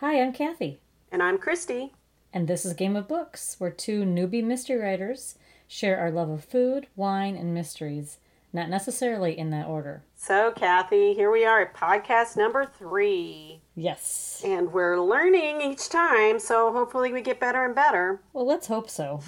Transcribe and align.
Hi, 0.00 0.20
I'm 0.20 0.32
Kathy, 0.32 0.80
And 1.10 1.22
I'm 1.22 1.38
Christy. 1.38 1.92
and 2.32 2.48
this 2.48 2.64
is 2.64 2.72
Game 2.74 2.96
of 2.96 3.08
Books, 3.08 3.56
where 3.58 3.70
two 3.70 4.02
newbie 4.04 4.42
mystery 4.44 4.76
writers 4.76 5.36
share 5.68 5.98
our 5.98 6.10
love 6.10 6.28
of 6.28 6.44
food, 6.44 6.86
wine, 6.96 7.36
and 7.36 7.54
mysteries, 7.54 8.18
not 8.52 8.68
necessarily 8.68 9.38
in 9.38 9.50
that 9.50 9.66
order. 9.66 10.02
So, 10.16 10.52
Kathy, 10.52 11.14
here 11.14 11.30
we 11.30 11.44
are 11.44 11.60
at 11.62 11.74
podcast 11.74 12.36
number 12.36 12.64
three. 12.66 13.60
Yes. 13.74 14.42
And 14.44 14.72
we're 14.72 15.00
learning 15.00 15.60
each 15.62 15.88
time, 15.88 16.38
so 16.38 16.72
hopefully 16.72 17.12
we 17.12 17.22
get 17.22 17.40
better 17.40 17.64
and 17.64 17.74
better. 17.74 18.20
Well, 18.32 18.46
let's 18.46 18.66
hope 18.66 18.90
so. 18.90 19.20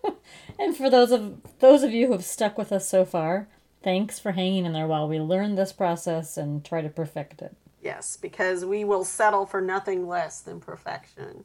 and 0.58 0.76
for 0.76 0.88
those 0.88 1.10
of 1.10 1.40
those 1.60 1.82
of 1.82 1.92
you 1.92 2.06
who 2.06 2.12
have 2.12 2.24
stuck 2.24 2.56
with 2.58 2.70
us 2.72 2.88
so 2.88 3.04
far, 3.04 3.48
thanks 3.82 4.18
for 4.18 4.32
hanging 4.32 4.64
in 4.66 4.72
there 4.72 4.86
while 4.86 5.08
we 5.08 5.18
learn 5.20 5.54
this 5.54 5.72
process 5.72 6.36
and 6.36 6.64
try 6.64 6.80
to 6.80 6.88
perfect 6.88 7.42
it. 7.42 7.56
Yes, 7.82 8.16
because 8.16 8.64
we 8.64 8.84
will 8.84 9.04
settle 9.04 9.44
for 9.44 9.60
nothing 9.60 10.06
less 10.06 10.40
than 10.40 10.60
perfection. 10.60 11.44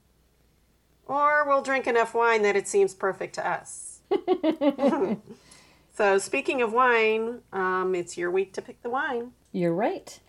Or 1.07 1.47
we'll 1.47 1.63
drink 1.63 1.87
enough 1.87 2.13
wine 2.13 2.43
that 2.43 2.55
it 2.55 2.67
seems 2.67 2.93
perfect 2.93 3.35
to 3.35 3.47
us. 3.47 4.01
so, 5.93 6.17
speaking 6.19 6.61
of 6.61 6.73
wine, 6.73 7.39
um, 7.51 7.95
it's 7.95 8.17
your 8.17 8.29
week 8.29 8.53
to 8.53 8.61
pick 8.61 8.81
the 8.83 8.89
wine. 8.89 9.31
You're 9.51 9.73
right. 9.73 10.19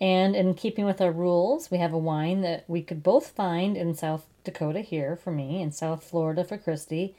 And 0.00 0.36
in 0.36 0.54
keeping 0.54 0.84
with 0.84 1.00
our 1.00 1.10
rules, 1.10 1.70
we 1.70 1.78
have 1.78 1.92
a 1.92 1.98
wine 1.98 2.42
that 2.42 2.64
we 2.68 2.82
could 2.82 3.02
both 3.02 3.28
find 3.28 3.76
in 3.76 3.94
South 3.94 4.26
Dakota 4.44 4.82
here 4.82 5.16
for 5.16 5.32
me, 5.32 5.62
in 5.62 5.72
South 5.72 6.04
Florida 6.04 6.44
for 6.44 6.58
Christy, 6.58 7.16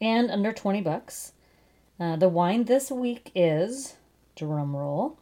and 0.00 0.30
under 0.30 0.52
20 0.52 0.82
bucks. 0.82 1.32
Uh, 1.98 2.16
the 2.16 2.28
wine 2.28 2.64
this 2.64 2.90
week 2.90 3.32
is, 3.34 3.94
drum 4.36 4.76
roll, 4.76 5.18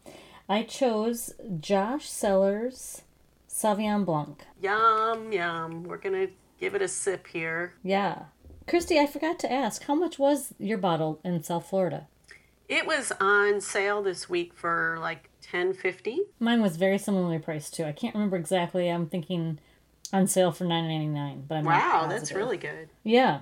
I 0.50 0.64
chose 0.64 1.32
Josh 1.60 2.08
Cellars 2.08 3.02
Sauvignon 3.48 4.04
Blanc. 4.04 4.44
Yum, 4.60 5.30
yum. 5.30 5.84
We're 5.84 5.96
going 5.96 6.26
to 6.26 6.32
give 6.58 6.74
it 6.74 6.82
a 6.82 6.88
sip 6.88 7.28
here. 7.28 7.74
Yeah. 7.84 8.24
Christy, 8.66 8.98
I 8.98 9.06
forgot 9.06 9.38
to 9.38 9.52
ask, 9.52 9.84
how 9.84 9.94
much 9.94 10.18
was 10.18 10.52
your 10.58 10.76
bottle 10.76 11.20
in 11.22 11.40
South 11.44 11.70
Florida? 11.70 12.08
It 12.68 12.84
was 12.84 13.12
on 13.20 13.60
sale 13.60 14.02
this 14.02 14.28
week 14.28 14.52
for 14.52 14.98
like 15.00 15.28
ten 15.40 15.72
fifty. 15.72 16.20
Mine 16.40 16.60
was 16.62 16.76
very 16.76 16.98
similarly 16.98 17.38
priced 17.38 17.74
too. 17.74 17.84
I 17.84 17.92
can't 17.92 18.14
remember 18.14 18.36
exactly. 18.36 18.88
I'm 18.88 19.06
thinking 19.06 19.60
on 20.12 20.26
sale 20.26 20.50
for 20.50 20.64
nine 20.64 20.88
ninety 20.88 21.06
nine, 21.06 21.44
but 21.46 21.58
I'm 21.58 21.64
not 21.64 21.80
Wow, 21.80 22.06
that's 22.08 22.32
really 22.32 22.56
good. 22.56 22.88
Yeah. 23.04 23.40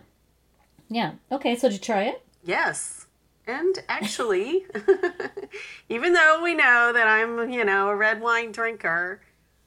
Yeah. 0.90 1.12
Okay, 1.32 1.56
so 1.56 1.68
did 1.68 1.74
you 1.74 1.80
try 1.80 2.04
it? 2.04 2.22
Yes. 2.44 3.06
And 3.48 3.82
actually, 3.88 4.66
even 5.88 6.12
though 6.12 6.42
we 6.42 6.54
know 6.54 6.92
that 6.92 7.08
I'm, 7.08 7.50
you 7.50 7.64
know, 7.64 7.88
a 7.88 7.96
red 7.96 8.20
wine 8.20 8.52
drinker, 8.52 9.22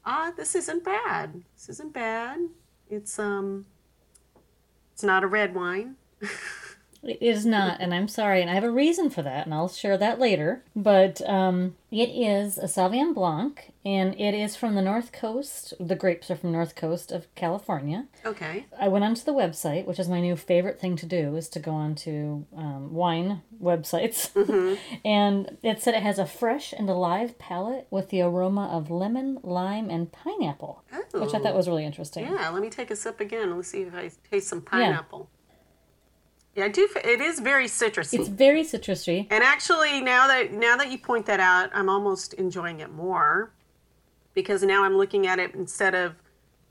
ah, 0.05 0.31
this 0.38 0.53
isn't 0.53 0.83
bad. 0.85 1.41
This 1.55 1.67
isn't 1.69 1.91
bad. 1.91 2.39
It's 2.91 3.17
um 3.17 3.65
it's 4.93 5.03
not 5.03 5.23
a 5.23 5.27
red 5.27 5.55
wine. 5.55 5.95
It 7.03 7.21
is 7.21 7.45
not, 7.45 7.81
and 7.81 7.94
I'm 7.94 8.07
sorry, 8.07 8.41
and 8.41 8.49
I 8.49 8.53
have 8.53 8.63
a 8.63 8.71
reason 8.71 9.09
for 9.09 9.23
that, 9.23 9.45
and 9.45 9.53
I'll 9.53 9.69
share 9.69 9.97
that 9.97 10.19
later. 10.19 10.63
But 10.75 11.27
um, 11.27 11.75
it 11.89 12.09
is 12.09 12.59
a 12.59 12.66
Sauvignon 12.66 13.16
Blanc, 13.16 13.71
and 13.83 14.13
it 14.19 14.35
is 14.35 14.55
from 14.55 14.75
the 14.75 14.83
North 14.83 15.11
Coast. 15.11 15.73
The 15.79 15.95
grapes 15.95 16.29
are 16.29 16.35
from 16.35 16.52
North 16.52 16.75
Coast 16.75 17.11
of 17.11 17.33
California. 17.33 18.05
Okay. 18.23 18.66
I 18.79 18.88
went 18.88 19.03
onto 19.03 19.23
the 19.23 19.33
website, 19.33 19.85
which 19.85 19.99
is 19.99 20.07
my 20.07 20.22
new 20.22 20.35
favorite 20.35 20.79
thing 20.79 20.95
to 20.97 21.07
do, 21.07 21.35
is 21.35 21.49
to 21.49 21.59
go 21.59 21.72
onto 21.72 22.45
um, 22.55 22.94
wine 22.94 23.41
websites. 23.61 24.29
and 25.03 25.57
it 25.63 25.81
said 25.81 25.95
it 25.95 26.03
has 26.03 26.19
a 26.19 26.25
fresh 26.27 26.72
and 26.72 26.88
alive 26.88 27.39
palate 27.39 27.88
with 27.89 28.09
the 28.09 28.22
aroma 28.22 28.67
of 28.67 28.91
lemon, 28.91 29.39
lime, 29.41 29.89
and 29.89 30.11
pineapple, 30.11 30.83
which 31.13 31.33
I 31.33 31.39
thought 31.39 31.55
was 31.55 31.67
really 31.67 31.85
interesting. 31.85 32.25
Yeah, 32.25 32.49
let 32.49 32.61
me 32.61 32.69
take 32.69 32.91
a 32.91 32.95
sip 32.95 33.19
again. 33.19 33.55
Let's 33.55 33.69
see 33.69 33.81
if 33.81 33.95
I 33.95 34.11
taste 34.29 34.49
some 34.49 34.61
pineapple. 34.61 35.29
Yeah, 35.31 35.41
I 36.57 36.67
do. 36.67 36.88
It 37.03 37.21
is 37.21 37.39
very 37.39 37.66
citrusy. 37.66 38.19
It's 38.19 38.27
very 38.27 38.63
citrusy. 38.63 39.28
And 39.29 39.44
actually, 39.44 40.01
now 40.01 40.28
that 40.28 40.51
now 40.51 40.75
that 40.75 40.91
you 40.91 40.97
point 40.97 41.25
that 41.28 41.39
out, 41.39 41.69
I'm 41.73 41.88
almost 41.88 42.34
enjoying 42.34 42.81
it 42.81 42.91
more 42.91 43.51
because 44.34 44.63
now 44.63 44.84
I'm 44.84 44.97
looking 44.97 45.28
at 45.28 45.39
it 45.39 45.56
instead 45.56 45.95
of, 45.95 46.16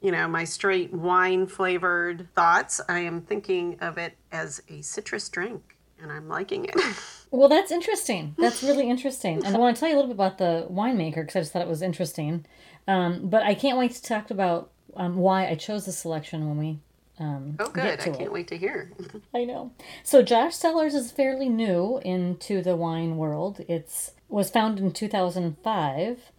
you 0.03 0.13
know, 0.13 0.29
my 0.29 0.45
straight 0.45 0.93
wine 0.93 1.47
flavored 1.47 2.29
thoughts. 2.35 2.81
I 2.89 3.01
am 3.01 3.23
thinking 3.23 3.79
of 3.81 3.97
it 3.97 4.17
as 4.33 4.63
a 4.69 4.83
citrus 4.83 5.29
drink, 5.29 5.77
and 6.01 6.13
I'm 6.13 6.29
liking 6.29 6.67
it. 6.67 6.75
Well, 7.33 7.49
that's 7.49 7.71
interesting. 7.71 8.35
That's 8.39 8.61
really 8.65 8.91
interesting. 8.91 9.45
And 9.45 9.55
I 9.55 9.59
want 9.61 9.77
to 9.77 9.81
tell 9.81 9.89
you 9.89 9.95
a 9.95 9.99
little 9.99 10.09
bit 10.09 10.17
about 10.17 10.39
the 10.39 10.67
winemaker 10.69 11.25
because 11.25 11.37
I 11.37 11.41
just 11.43 11.53
thought 11.53 11.63
it 11.63 11.69
was 11.69 11.81
interesting. 11.81 12.45
Um, 12.89 13.29
but 13.29 13.45
I 13.45 13.55
can't 13.55 13.79
wait 13.79 13.93
to 13.93 14.03
talk 14.03 14.33
about 14.33 14.73
um, 14.97 15.17
why 15.17 15.47
I 15.47 15.55
chose 15.55 15.87
the 15.87 15.93
selection 15.93 16.49
when 16.49 16.59
we. 16.59 16.81
Um, 17.21 17.57
oh, 17.59 17.69
good! 17.69 18.01
I 18.01 18.05
can't 18.05 18.21
it. 18.23 18.33
wait 18.33 18.49
to 18.49 18.57
hear. 18.57 18.91
I 19.35 19.45
know. 19.45 19.73
So 20.03 20.23
Josh 20.23 20.57
Cellars 20.57 20.95
is 20.95 21.13
fairly 21.13 21.49
new 21.51 22.01
into 22.03 22.63
the 22.63 22.75
wine 22.75 23.19
world. 23.19 23.63
It's 23.69 24.13
was 24.29 24.51
founded 24.51 24.83
in 24.85 24.93
2005 24.93 26.33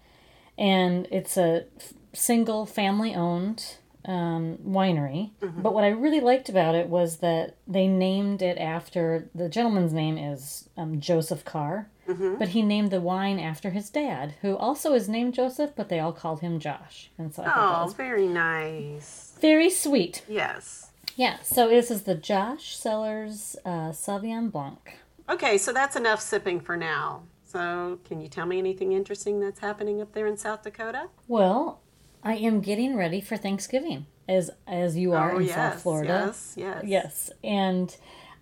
and 0.57 1.07
it's 1.11 1.37
a 1.37 1.65
f- 1.77 1.93
single 2.13 2.65
family 2.65 3.13
owned 3.13 3.77
um, 4.05 4.57
winery. 4.65 5.31
But 5.41 5.73
what 5.73 5.83
I 5.83 5.89
really 5.89 6.19
liked 6.21 6.49
about 6.49 6.73
it 6.73 6.87
was 6.87 7.17
that 7.17 7.57
they 7.67 7.87
named 7.87 8.41
it 8.41 8.57
after 8.57 9.29
the 9.35 9.49
gentleman's 9.49 9.93
name 9.93 10.17
is 10.17 10.69
um, 10.77 10.99
Joseph 10.99 11.45
Carr, 11.45 11.89
but 12.05 12.49
he 12.49 12.61
named 12.61 12.91
the 12.91 13.01
wine 13.01 13.39
after 13.39 13.69
his 13.69 13.89
dad, 13.89 14.33
who 14.41 14.57
also 14.57 14.93
is 14.93 15.07
named 15.07 15.33
Joseph, 15.33 15.71
but 15.75 15.89
they 15.89 15.99
all 15.99 16.11
called 16.13 16.41
him 16.41 16.59
Josh. 16.59 17.09
And 17.17 17.33
so 17.33 17.43
I 17.43 17.45
thought 17.45 17.55
that 17.55 17.79
Oh, 17.81 17.85
was 17.85 17.93
very 17.93 18.27
nice. 18.27 19.33
very 19.39 19.69
sweet. 19.69 20.23
Yes. 20.27 20.91
Yeah, 21.15 21.37
so 21.43 21.67
this 21.69 21.91
is 21.91 22.03
the 22.03 22.15
Josh 22.15 22.75
Cellars 22.77 23.55
uh, 23.65 23.91
Sauvignon 23.91 24.51
Blanc. 24.51 24.97
Okay, 25.29 25.57
so 25.57 25.71
that's 25.71 25.95
enough 25.95 26.19
sipping 26.21 26.59
for 26.59 26.75
now. 26.75 27.23
So, 27.45 27.99
can 28.05 28.21
you 28.21 28.29
tell 28.29 28.45
me 28.45 28.57
anything 28.59 28.93
interesting 28.93 29.39
that's 29.41 29.59
happening 29.59 30.01
up 30.01 30.13
there 30.13 30.25
in 30.25 30.37
South 30.37 30.63
Dakota? 30.63 31.09
Well, 31.27 31.81
I 32.23 32.35
am 32.35 32.61
getting 32.61 32.95
ready 32.95 33.19
for 33.19 33.35
Thanksgiving, 33.35 34.05
as 34.27 34.51
as 34.65 34.95
you 34.95 35.11
are 35.13 35.33
oh, 35.33 35.39
in 35.39 35.45
yes, 35.47 35.55
South 35.55 35.81
Florida. 35.81 36.23
Yes, 36.27 36.53
yes. 36.55 36.83
Yes, 36.85 37.31
and 37.43 37.95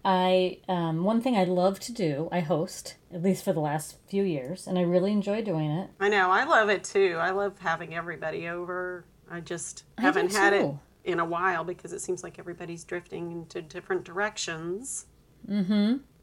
I 0.04 0.60
um, 0.70 1.04
one 1.04 1.22
thing 1.22 1.36
I 1.36 1.44
love 1.44 1.80
to 1.82 1.92
do, 1.92 2.30
I 2.32 2.40
host 2.40 2.96
at 3.14 3.22
least 3.22 3.44
for 3.44 3.52
the 3.52 3.60
last 3.60 3.98
few 4.08 4.24
years, 4.24 4.66
and 4.66 4.78
I 4.78 4.82
really 4.82 5.12
enjoy 5.12 5.42
doing 5.42 5.70
it. 5.70 5.90
I 6.00 6.10
know. 6.10 6.32
I 6.32 6.46
love 6.46 6.70
it 6.70 6.84
too. 6.84 7.18
I 7.20 7.32
love 7.32 7.60
having 7.60 7.94
everybody 7.94 8.48
over. 8.48 9.06
I 9.30 9.42
just 9.42 9.84
I 9.98 10.02
haven't 10.02 10.32
had 10.32 10.54
it 10.54 10.74
in 11.04 11.20
a 11.20 11.26
while 11.26 11.64
because 11.64 11.92
it 11.92 12.00
seems 12.02 12.24
like 12.24 12.40
everybody's 12.40 12.84
drifting 12.84 13.32
into 13.32 13.62
different 13.62 14.04
directions. 14.06 15.06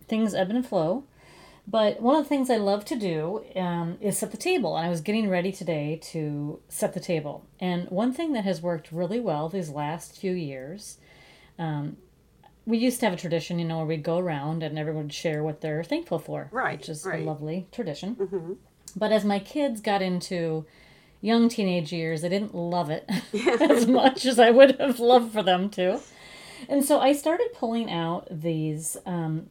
Things 0.09 0.35
ebb 0.35 0.51
and 0.51 0.65
flow, 0.67 1.05
but 1.67 2.01
one 2.01 2.17
of 2.17 2.25
the 2.25 2.29
things 2.29 2.49
I 2.49 2.57
love 2.57 2.85
to 2.87 2.97
do 2.97 3.45
um, 3.57 3.99
is 4.01 4.17
set 4.17 4.31
the 4.31 4.37
table. 4.37 4.77
And 4.77 4.87
I 4.87 4.91
was 4.91 5.01
getting 5.01 5.29
ready 5.29 5.53
today 5.53 6.01
to 6.13 6.61
set 6.69 6.95
the 6.95 7.01
table, 7.01 7.47
and 7.61 7.89
one 7.91 8.13
thing 8.13 8.33
that 8.33 8.45
has 8.45 8.63
worked 8.63 8.91
really 8.91 9.21
well 9.21 9.49
these 9.49 9.69
last 9.69 10.17
few 10.17 10.33
years. 10.33 10.99
Um, 11.59 11.97
we 12.67 12.79
used 12.79 13.01
to 13.01 13.07
have 13.07 13.13
a 13.15 13.17
tradition, 13.17 13.59
you 13.59 13.65
know, 13.65 13.79
where 13.79 13.87
we'd 13.87 14.03
go 14.03 14.19
around 14.19 14.63
and 14.63 14.79
everyone 14.79 15.05
would 15.05 15.13
share 15.15 15.43
what 15.45 15.61
they're 15.61 15.85
thankful 15.85 16.19
for, 16.19 16.49
Right, 16.53 16.79
Which 16.79 16.89
is 16.89 17.05
right. 17.07 17.23
a 17.23 17.25
lovely 17.25 17.69
tradition. 17.73 18.59
But 18.97 19.13
as 19.13 19.25
my 19.25 19.39
kids 19.39 19.81
got 19.81 20.03
into 20.03 20.67
young 21.21 21.49
teenage 21.49 21.93
years, 21.93 22.25
I 22.25 22.29
didn't 22.29 22.55
love 22.55 22.91
it 22.91 23.09
as 23.61 23.87
much 23.87 24.27
as 24.27 24.39
I 24.39 24.51
would 24.51 24.81
have 24.81 24.99
loved 24.99 25.33
for 25.33 25.43
them 25.43 25.71
to. 25.71 26.01
And 26.69 26.85
so 26.85 27.01
I 27.01 27.13
started 27.13 27.49
pulling 27.55 27.91
out 27.91 28.27
these 28.31 28.97
um, 29.07 29.49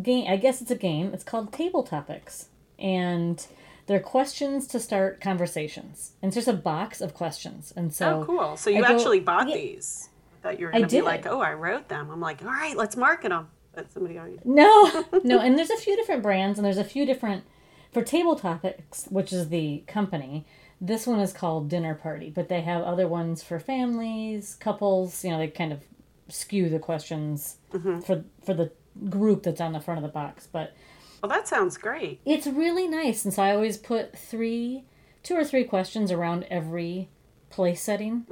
game. 0.00 0.30
I 0.30 0.36
guess 0.36 0.62
it's 0.62 0.70
a 0.70 0.76
game. 0.76 1.12
It's 1.12 1.24
called 1.24 1.52
Table 1.52 1.82
Topics, 1.82 2.46
and 2.78 3.44
they're 3.86 3.98
questions 4.00 4.66
to 4.68 4.78
start 4.80 5.20
conversations. 5.20 6.12
And 6.22 6.28
it's 6.30 6.36
just 6.36 6.48
a 6.48 6.52
box 6.52 7.00
of 7.00 7.12
questions. 7.12 7.72
And 7.76 7.92
so 7.92 8.20
oh, 8.20 8.24
cool. 8.24 8.56
So 8.56 8.70
you 8.70 8.82
go- 8.82 8.94
actually 8.94 9.20
bought 9.20 9.48
Yeah. 9.48 9.56
these. 9.56 10.08
I 10.38 10.48
thought 10.48 10.58
you 10.60 10.66
were 10.66 10.72
going 10.72 10.84
to 10.84 10.88
be 10.88 10.96
did. 10.98 11.04
like, 11.04 11.26
oh, 11.26 11.40
I 11.40 11.54
wrote 11.54 11.88
them. 11.88 12.10
I'm 12.10 12.20
like, 12.20 12.42
all 12.42 12.48
right, 12.48 12.76
let's 12.76 12.96
market 12.96 13.30
them. 13.30 13.48
But 13.74 13.92
somebody 13.92 14.18
already. 14.18 14.38
No, 14.44 15.04
no, 15.24 15.40
and 15.40 15.58
there's 15.58 15.70
a 15.70 15.76
few 15.76 15.96
different 15.96 16.22
brands, 16.22 16.58
and 16.58 16.64
there's 16.66 16.78
a 16.78 16.84
few 16.84 17.06
different 17.06 17.44
for 17.92 18.02
Table 18.02 18.36
Topics, 18.36 19.06
which 19.10 19.32
is 19.32 19.48
the 19.48 19.84
company. 19.86 20.46
This 20.80 21.06
one 21.06 21.20
is 21.20 21.32
called 21.32 21.68
Dinner 21.68 21.94
Party, 21.94 22.30
but 22.30 22.48
they 22.48 22.60
have 22.62 22.82
other 22.82 23.08
ones 23.08 23.42
for 23.42 23.58
families, 23.58 24.56
couples. 24.60 25.24
You 25.24 25.30
know, 25.30 25.38
they 25.38 25.48
kind 25.48 25.72
of 25.72 25.80
skew 26.28 26.68
the 26.68 26.78
questions 26.78 27.56
for 28.04 28.24
for 28.44 28.54
the 28.54 28.70
group 29.08 29.42
that's 29.44 29.60
on 29.60 29.72
the 29.72 29.80
front 29.80 29.98
of 29.98 30.02
the 30.02 30.12
box. 30.12 30.46
But 30.50 30.74
Well, 31.22 31.30
that 31.30 31.48
sounds 31.48 31.76
great. 31.76 32.20
it's 32.24 32.46
really 32.46 32.86
nice, 32.88 33.24
and 33.24 33.32
so 33.34 33.42
I 33.42 33.52
always 33.52 33.76
put 33.76 34.16
three, 34.16 34.84
two 35.22 35.34
or 35.34 35.44
three 35.44 35.64
questions 35.64 36.10
around 36.12 36.46
every 36.50 37.08
place 37.50 37.82
setting. 37.82 38.26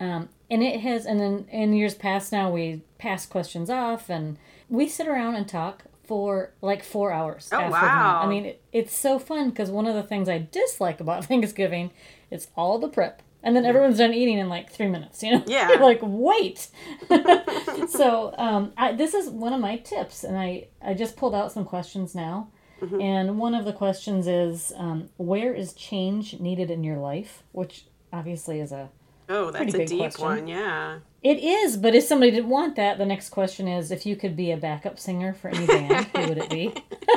Um, 0.00 0.28
and 0.50 0.62
it 0.62 0.80
has, 0.80 1.06
and 1.06 1.20
then 1.20 1.46
in 1.50 1.72
years 1.72 1.94
past 1.94 2.32
now, 2.32 2.50
we 2.50 2.82
pass 2.98 3.26
questions 3.26 3.70
off, 3.70 4.08
and 4.08 4.36
we 4.68 4.88
sit 4.88 5.06
around 5.06 5.36
and 5.36 5.48
talk 5.48 5.84
for 6.04 6.52
like 6.60 6.82
four 6.82 7.12
hours. 7.12 7.48
Oh, 7.52 7.70
wow. 7.70 8.20
I 8.22 8.26
mean, 8.26 8.44
it, 8.44 8.62
it's 8.72 8.94
so 8.94 9.18
fun 9.18 9.50
because 9.50 9.70
one 9.70 9.86
of 9.86 9.94
the 9.94 10.02
things 10.02 10.28
I 10.28 10.46
dislike 10.50 11.00
about 11.00 11.24
Thanksgiving 11.26 11.90
is 12.30 12.48
all 12.56 12.78
the 12.78 12.88
prep 12.88 13.22
And 13.42 13.56
then 13.56 13.64
everyone's 13.64 13.98
done 13.98 14.12
eating 14.12 14.38
in 14.38 14.48
like 14.48 14.70
three 14.70 14.88
minutes, 14.88 15.22
you 15.22 15.32
know? 15.32 15.44
Yeah. 15.46 15.68
You're 15.68 15.80
like, 15.80 16.00
wait. 16.02 16.68
so 17.88 18.34
um, 18.36 18.72
I, 18.76 18.92
this 18.92 19.14
is 19.14 19.28
one 19.28 19.52
of 19.52 19.60
my 19.60 19.78
tips, 19.78 20.24
and 20.24 20.36
I, 20.36 20.68
I 20.82 20.94
just 20.94 21.16
pulled 21.16 21.34
out 21.34 21.52
some 21.52 21.64
questions 21.64 22.14
now. 22.14 22.48
Mm-hmm. 22.82 23.00
And 23.00 23.38
one 23.38 23.54
of 23.54 23.64
the 23.64 23.72
questions 23.72 24.26
is 24.26 24.72
um, 24.76 25.08
where 25.16 25.54
is 25.54 25.72
change 25.72 26.38
needed 26.40 26.70
in 26.70 26.84
your 26.84 26.98
life? 26.98 27.42
Which 27.52 27.84
obviously 28.12 28.60
is 28.60 28.72
a. 28.72 28.90
Oh, 29.28 29.50
that's 29.50 29.74
a 29.74 29.86
deep 29.86 29.98
question. 29.98 30.24
one. 30.24 30.46
Yeah. 30.48 30.98
It 31.22 31.38
is, 31.38 31.78
but 31.78 31.94
if 31.94 32.04
somebody 32.04 32.30
didn't 32.32 32.50
want 32.50 32.76
that, 32.76 32.98
the 32.98 33.06
next 33.06 33.30
question 33.30 33.66
is 33.66 33.90
if 33.90 34.04
you 34.04 34.14
could 34.14 34.36
be 34.36 34.50
a 34.50 34.56
backup 34.58 34.98
singer 34.98 35.32
for 35.32 35.48
any 35.48 35.66
band, 35.66 36.06
who 36.14 36.28
would 36.28 36.38
it 36.38 36.50
be? 36.50 36.74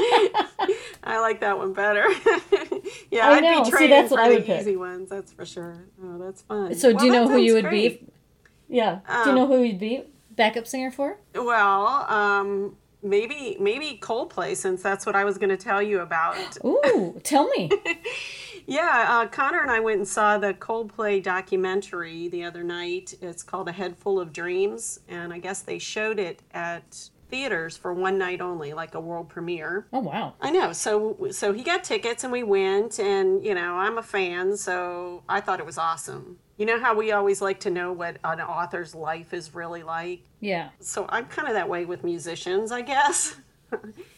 I 1.03 1.19
like 1.19 1.41
that 1.41 1.57
one 1.57 1.73
better. 1.73 2.05
yeah, 3.11 3.27
I 3.29 3.33
I'd 3.37 3.41
be 3.59 3.65
See, 3.65 3.71
trading 3.71 3.89
that's 3.89 4.11
what 4.11 4.25
for 4.29 4.35
the 4.35 4.41
pick. 4.41 4.61
easy 4.61 4.75
ones. 4.77 5.09
That's 5.09 5.31
for 5.33 5.45
sure. 5.45 5.83
Oh, 6.03 6.17
that's 6.17 6.41
fun. 6.41 6.73
So, 6.75 6.89
Well, 6.91 6.99
do 6.99 7.05
you 7.05 7.11
know 7.11 7.27
who 7.27 7.37
you 7.37 7.53
would 7.53 7.65
great. 7.65 7.99
be? 8.01 8.11
Yeah. 8.69 8.99
do 9.05 9.13
you 9.13 9.29
Um, 9.31 9.35
know 9.35 9.47
who 9.47 9.63
you'd 9.63 9.79
be? 9.79 10.03
Backup 10.31 10.67
singer 10.67 10.91
for? 10.91 11.17
Well, 11.35 11.87
um, 12.09 12.75
maybe 13.01 13.57
maybe 13.59 13.97
Coldplay, 14.01 14.55
since 14.55 14.81
that's 14.81 15.05
what 15.05 15.15
I 15.15 15.23
was 15.25 15.37
going 15.37 15.49
to 15.49 15.57
tell 15.57 15.81
you 15.81 15.99
about. 16.01 16.37
Ooh, 16.65 17.19
tell 17.23 17.47
me. 17.49 17.69
Yeah, 18.67 19.05
uh, 19.09 19.27
Connor 19.27 19.61
and 19.61 19.71
I 19.71 19.79
went 19.79 19.97
and 19.97 20.07
saw 20.07 20.37
the 20.37 20.53
Coldplay 20.53 21.23
documentary 21.23 22.27
the 22.27 22.43
other 22.43 22.63
night. 22.63 23.13
It's 23.21 23.41
called 23.41 23.69
A 23.69 23.71
Head 23.71 23.97
Full 23.97 24.19
of 24.19 24.33
Dreams, 24.33 24.99
and 25.07 25.33
I 25.33 25.39
guess 25.39 25.61
they 25.61 25.79
showed 25.79 26.19
it 26.19 26.41
at 26.51 27.09
theaters 27.29 27.77
for 27.77 27.93
one 27.93 28.17
night 28.17 28.41
only, 28.41 28.73
like 28.73 28.93
a 28.93 28.99
world 28.99 29.29
premiere. 29.29 29.87
Oh, 29.93 29.99
wow. 29.99 30.33
I 30.41 30.51
know. 30.51 30.73
So 30.73 31.29
so 31.31 31.53
he 31.53 31.63
got 31.63 31.83
tickets 31.83 32.23
and 32.23 32.31
we 32.31 32.43
went 32.43 32.99
and 32.99 33.43
you 33.43 33.53
know, 33.53 33.75
I'm 33.75 33.97
a 33.97 34.03
fan, 34.03 34.55
so 34.57 35.23
I 35.27 35.41
thought 35.41 35.59
it 35.59 35.65
was 35.65 35.77
awesome. 35.77 36.37
You 36.57 36.65
know 36.65 36.79
how 36.79 36.95
we 36.95 37.11
always 37.11 37.41
like 37.41 37.59
to 37.61 37.69
know 37.69 37.91
what 37.93 38.17
an 38.23 38.41
author's 38.41 38.95
life 38.95 39.33
is 39.33 39.53
really 39.53 39.83
like? 39.83 40.21
Yeah. 40.39 40.69
So 40.79 41.05
I'm 41.09 41.25
kind 41.25 41.47
of 41.47 41.53
that 41.53 41.69
way 41.69 41.85
with 41.85 42.03
musicians, 42.03 42.71
I 42.71 42.81
guess. 42.81 43.35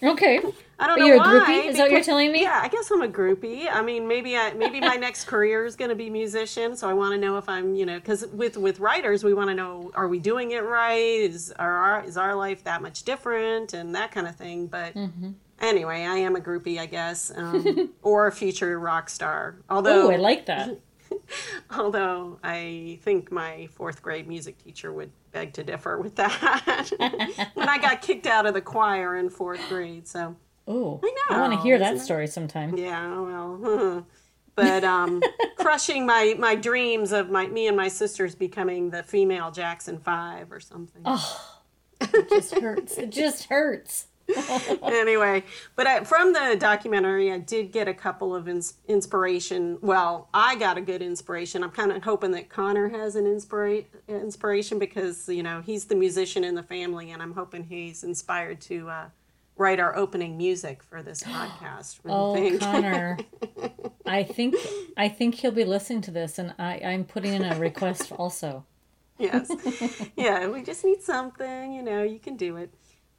Okay. 0.01 0.39
I 0.79 0.87
don't 0.87 0.95
Are 0.95 0.99
know 0.99 1.05
you 1.07 1.13
a 1.15 1.17
why. 1.17 1.25
groupie? 1.41 1.67
Is 1.69 1.77
that 1.77 1.83
what 1.83 1.91
you're 1.91 2.03
telling 2.03 2.31
me? 2.31 2.41
Yeah, 2.43 2.59
I 2.63 2.69
guess 2.69 2.89
I'm 2.89 3.01
a 3.01 3.07
groupie. 3.07 3.67
I 3.69 3.81
mean, 3.81 4.07
maybe 4.07 4.37
I 4.37 4.53
maybe 4.53 4.79
my 4.79 4.95
next 4.95 5.25
career 5.25 5.65
is 5.65 5.75
going 5.75 5.89
to 5.89 5.95
be 5.95 6.09
musician, 6.09 6.75
so 6.77 6.89
I 6.89 6.93
want 6.93 7.13
to 7.13 7.17
know 7.19 7.37
if 7.37 7.49
I'm, 7.49 7.75
you 7.75 7.85
know, 7.85 7.95
because 7.99 8.25
with 8.27 8.55
with 8.57 8.79
writers, 8.79 9.23
we 9.23 9.33
want 9.33 9.49
to 9.49 9.55
know 9.55 9.91
are 9.95 10.07
we 10.07 10.19
doing 10.19 10.51
it 10.51 10.63
right? 10.63 10.97
Is 10.99 11.51
our 11.59 12.03
is 12.05 12.15
our 12.15 12.33
life 12.35 12.63
that 12.63 12.81
much 12.81 13.03
different 13.03 13.73
and 13.73 13.93
that 13.95 14.11
kind 14.11 14.27
of 14.27 14.35
thing. 14.35 14.67
But 14.67 14.93
Mm-hmm. 14.95 15.31
anyway, 15.59 16.05
I 16.05 16.15
am 16.17 16.35
a 16.35 16.39
groupie, 16.39 16.79
I 16.79 16.85
guess, 16.85 17.31
um, 17.35 17.89
or 18.01 18.27
a 18.27 18.31
future 18.31 18.79
rock 18.79 19.09
star. 19.09 19.57
Although 19.69 20.07
Oh, 20.07 20.11
I 20.11 20.15
like 20.17 20.45
that. 20.45 20.77
although 21.77 22.39
I 22.43 22.99
think 23.01 23.31
my 23.31 23.67
fourth 23.71 24.01
grade 24.01 24.27
music 24.27 24.61
teacher 24.63 24.91
would 24.91 25.11
beg 25.31 25.53
to 25.53 25.63
differ 25.63 25.99
with 25.99 26.15
that 26.15 26.91
when 27.53 27.69
I 27.69 27.77
got 27.77 28.01
kicked 28.01 28.27
out 28.27 28.45
of 28.45 28.53
the 28.53 28.61
choir 28.61 29.15
in 29.15 29.29
fourth 29.29 29.67
grade. 29.69 30.07
So. 30.07 30.35
Oh, 30.67 30.99
I 31.03 31.07
know. 31.07 31.37
I 31.37 31.41
want 31.41 31.53
to 31.53 31.59
hear 31.61 31.79
that 31.79 31.95
it? 31.95 31.99
story 31.99 32.27
sometime. 32.27 32.77
Yeah, 32.77 33.19
well, 33.19 34.05
but 34.55 34.83
um, 34.83 35.21
crushing 35.57 36.05
my 36.05 36.35
my 36.37 36.55
dreams 36.55 37.11
of 37.11 37.31
my 37.31 37.47
me 37.47 37.67
and 37.67 37.75
my 37.75 37.87
sisters 37.87 38.35
becoming 38.35 38.91
the 38.91 39.01
female 39.01 39.49
Jackson 39.49 39.97
Five 39.97 40.51
or 40.51 40.59
something. 40.59 41.01
Oh. 41.05 41.55
It 42.01 42.29
just 42.29 42.57
hurts. 42.57 42.97
It 42.97 43.09
just 43.09 43.45
hurts. 43.45 44.07
Anyway, 44.83 45.43
but 45.75 45.87
I, 45.87 46.03
from 46.03 46.33
the 46.33 46.55
documentary, 46.59 47.31
I 47.31 47.37
did 47.39 47.71
get 47.71 47.87
a 47.87 47.93
couple 47.93 48.35
of 48.35 48.47
ins- 48.47 48.75
inspiration. 48.87 49.77
Well, 49.81 50.27
I 50.33 50.55
got 50.55 50.77
a 50.77 50.81
good 50.81 51.01
inspiration. 51.01 51.63
I'm 51.63 51.71
kind 51.71 51.91
of 51.91 52.03
hoping 52.03 52.31
that 52.31 52.49
Connor 52.49 52.89
has 52.89 53.15
an 53.15 53.25
inspira- 53.25 53.85
inspiration 54.07 54.77
because 54.79 55.27
you 55.29 55.43
know 55.43 55.61
he's 55.61 55.85
the 55.85 55.95
musician 55.95 56.43
in 56.43 56.55
the 56.55 56.63
family, 56.63 57.11
and 57.11 57.21
I'm 57.21 57.33
hoping 57.33 57.63
he's 57.63 58.03
inspired 58.03 58.61
to. 58.61 58.89
Uh, 58.89 59.05
Write 59.57 59.81
our 59.81 59.93
opening 59.97 60.37
music 60.37 60.81
for 60.81 61.03
this 61.03 61.21
podcast. 61.35 61.99
Oh, 62.05 62.33
thing. 62.33 62.59
Connor. 62.59 63.17
I 64.05 64.23
think 64.23 64.55
I 64.95 65.09
think 65.09 65.35
he'll 65.35 65.51
be 65.51 65.65
listening 65.65 65.99
to 66.03 66.11
this, 66.11 66.39
and 66.39 66.53
I 66.57 66.79
I'm 66.81 67.03
putting 67.03 67.33
in 67.33 67.43
a 67.43 67.59
request 67.59 68.13
also. 68.13 68.63
yes 69.17 69.51
yeah 70.15 70.47
we 70.47 70.63
just 70.63 70.85
need 70.85 71.01
something 71.01 71.73
you 71.73 71.81
know 71.81 72.01
you 72.03 72.19
can 72.19 72.37
do 72.37 72.55
it 72.55 72.69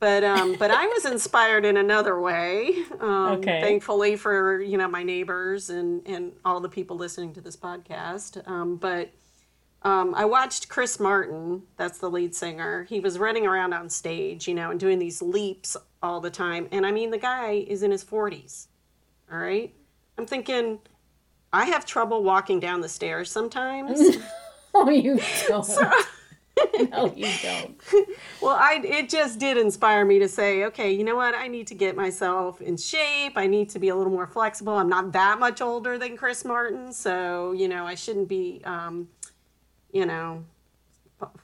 but 0.01 0.25
um 0.25 0.55
but 0.59 0.71
i 0.71 0.87
was 0.87 1.05
inspired 1.05 1.65
in 1.65 1.77
another 1.77 2.21
way 2.21 2.75
um 3.01 3.33
Okay. 3.39 3.61
thankfully 3.61 4.17
for 4.17 4.61
you 4.61 4.77
know 4.77 4.89
my 4.89 5.03
neighbors 5.05 5.71
and 5.71 6.07
and 6.07 6.33
all 6.45 6.59
the 6.61 6.69
people 6.69 6.97
listening 6.97 7.33
to 7.35 7.41
this 7.41 7.57
podcast 7.57 8.47
um 8.49 8.77
but 8.77 9.11
um, 9.83 10.15
I 10.15 10.27
watched 10.27 10.69
Chris 10.69 11.01
Martin, 11.01 11.63
that's 11.79 11.97
the 11.97 12.11
lead 12.11 12.35
singer. 12.35 12.85
He 12.85 13.01
was 13.01 13.19
running 13.19 13.47
around 13.47 13.73
on 13.73 13.89
stage, 13.89 14.47
you 14.47 14.53
know, 14.55 14.71
and 14.71 14.79
doing 14.79 14.99
these 14.99 15.23
leaps 15.23 15.75
all 16.03 16.21
the 16.21 16.29
time. 16.29 16.69
And 16.71 16.85
I 16.85 16.93
mean, 16.93 17.11
the 17.11 17.17
guy 17.17 17.65
is 17.67 17.83
in 17.83 17.91
his 17.91 18.05
40s. 18.05 18.67
All 19.33 19.39
right. 19.39 19.75
I'm 20.19 20.27
thinking, 20.27 20.81
I 21.51 21.65
have 21.65 21.87
trouble 21.87 22.23
walking 22.23 22.61
down 22.61 22.83
the 22.83 22.91
stairs 22.91 23.31
sometimes. 23.31 24.19
Oh, 24.75 24.91
you 24.91 25.19
don't. 25.49 25.67
no, 26.91 27.13
you 27.15 27.29
don't. 27.43 27.81
Well, 28.41 28.57
I 28.57 28.81
it 28.85 29.09
just 29.09 29.39
did 29.39 29.57
inspire 29.57 30.05
me 30.05 30.19
to 30.19 30.29
say, 30.29 30.65
okay, 30.65 30.93
you 30.93 31.05
know 31.05 31.17
what? 31.17 31.35
I 31.35 31.49
need 31.49 31.67
to 31.69 31.75
get 31.75 31.97
myself 31.97 32.61
in 32.61 32.77
shape. 32.77 33.33
I 33.37 33.47
need 33.47 33.71
to 33.71 33.79
be 33.79 33.89
a 33.89 33.97
little 33.97 34.13
more 34.13 34.27
flexible. 34.27 34.75
I'm 34.75 34.89
not 34.89 35.13
that 35.13 35.39
much 35.39 35.61
older 35.61 35.99
than 35.99 36.17
Chris 36.17 36.45
Martin, 36.45 36.93
so 36.93 37.53
you 37.53 37.69
know 37.69 37.87
I 37.87 37.95
shouldn't 37.95 38.29
be, 38.29 38.63
um, 38.65 39.09
you 39.93 40.07
know, 40.07 40.45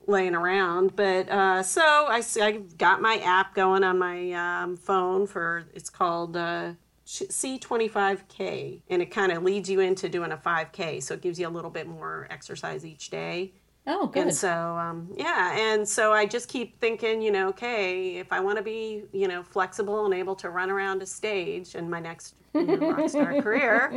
laying 0.06 0.34
around. 0.34 0.96
But 0.96 1.28
uh, 1.28 1.62
so 1.62 1.82
I, 1.82 2.22
I 2.40 2.52
got 2.78 3.00
my 3.00 3.16
app 3.18 3.54
going 3.54 3.84
on 3.84 3.98
my 3.98 4.32
um, 4.32 4.76
phone 4.76 5.26
for 5.26 5.64
it's 5.74 5.90
called. 5.90 6.36
Uh, 6.36 6.72
C25K, 7.06 8.82
and 8.90 9.00
it 9.00 9.12
kind 9.12 9.30
of 9.30 9.44
leads 9.44 9.70
you 9.70 9.78
into 9.78 10.08
doing 10.08 10.32
a 10.32 10.36
5K. 10.36 11.00
So 11.00 11.14
it 11.14 11.22
gives 11.22 11.38
you 11.38 11.46
a 11.46 11.48
little 11.48 11.70
bit 11.70 11.86
more 11.86 12.26
exercise 12.30 12.84
each 12.84 13.10
day. 13.10 13.52
Oh, 13.87 14.09
good. 14.09 14.23
And 14.25 14.35
so, 14.35 14.49
um, 14.50 15.12
yeah, 15.17 15.56
and 15.56 15.88
so 15.88 16.12
I 16.12 16.27
just 16.27 16.49
keep 16.49 16.81
thinking, 16.81 17.23
you 17.23 17.31
know, 17.31 17.49
okay, 17.50 18.17
if 18.17 18.33
I 18.33 18.41
want 18.41 18.59
to 18.59 18.62
be, 18.65 19.05
you 19.12 19.29
know, 19.29 19.43
flexible 19.43 20.05
and 20.06 20.15
able 20.15 20.35
to 20.37 20.50
run 20.50 20.71
around 20.71 21.03
a 21.03 21.06
stage 21.06 21.75
in 21.77 21.88
my 21.88 22.00
next 22.00 22.35
you 22.59 22.73
know, 22.73 22.83
rock 22.83 23.09
star 23.09 23.35
career, 23.37 23.94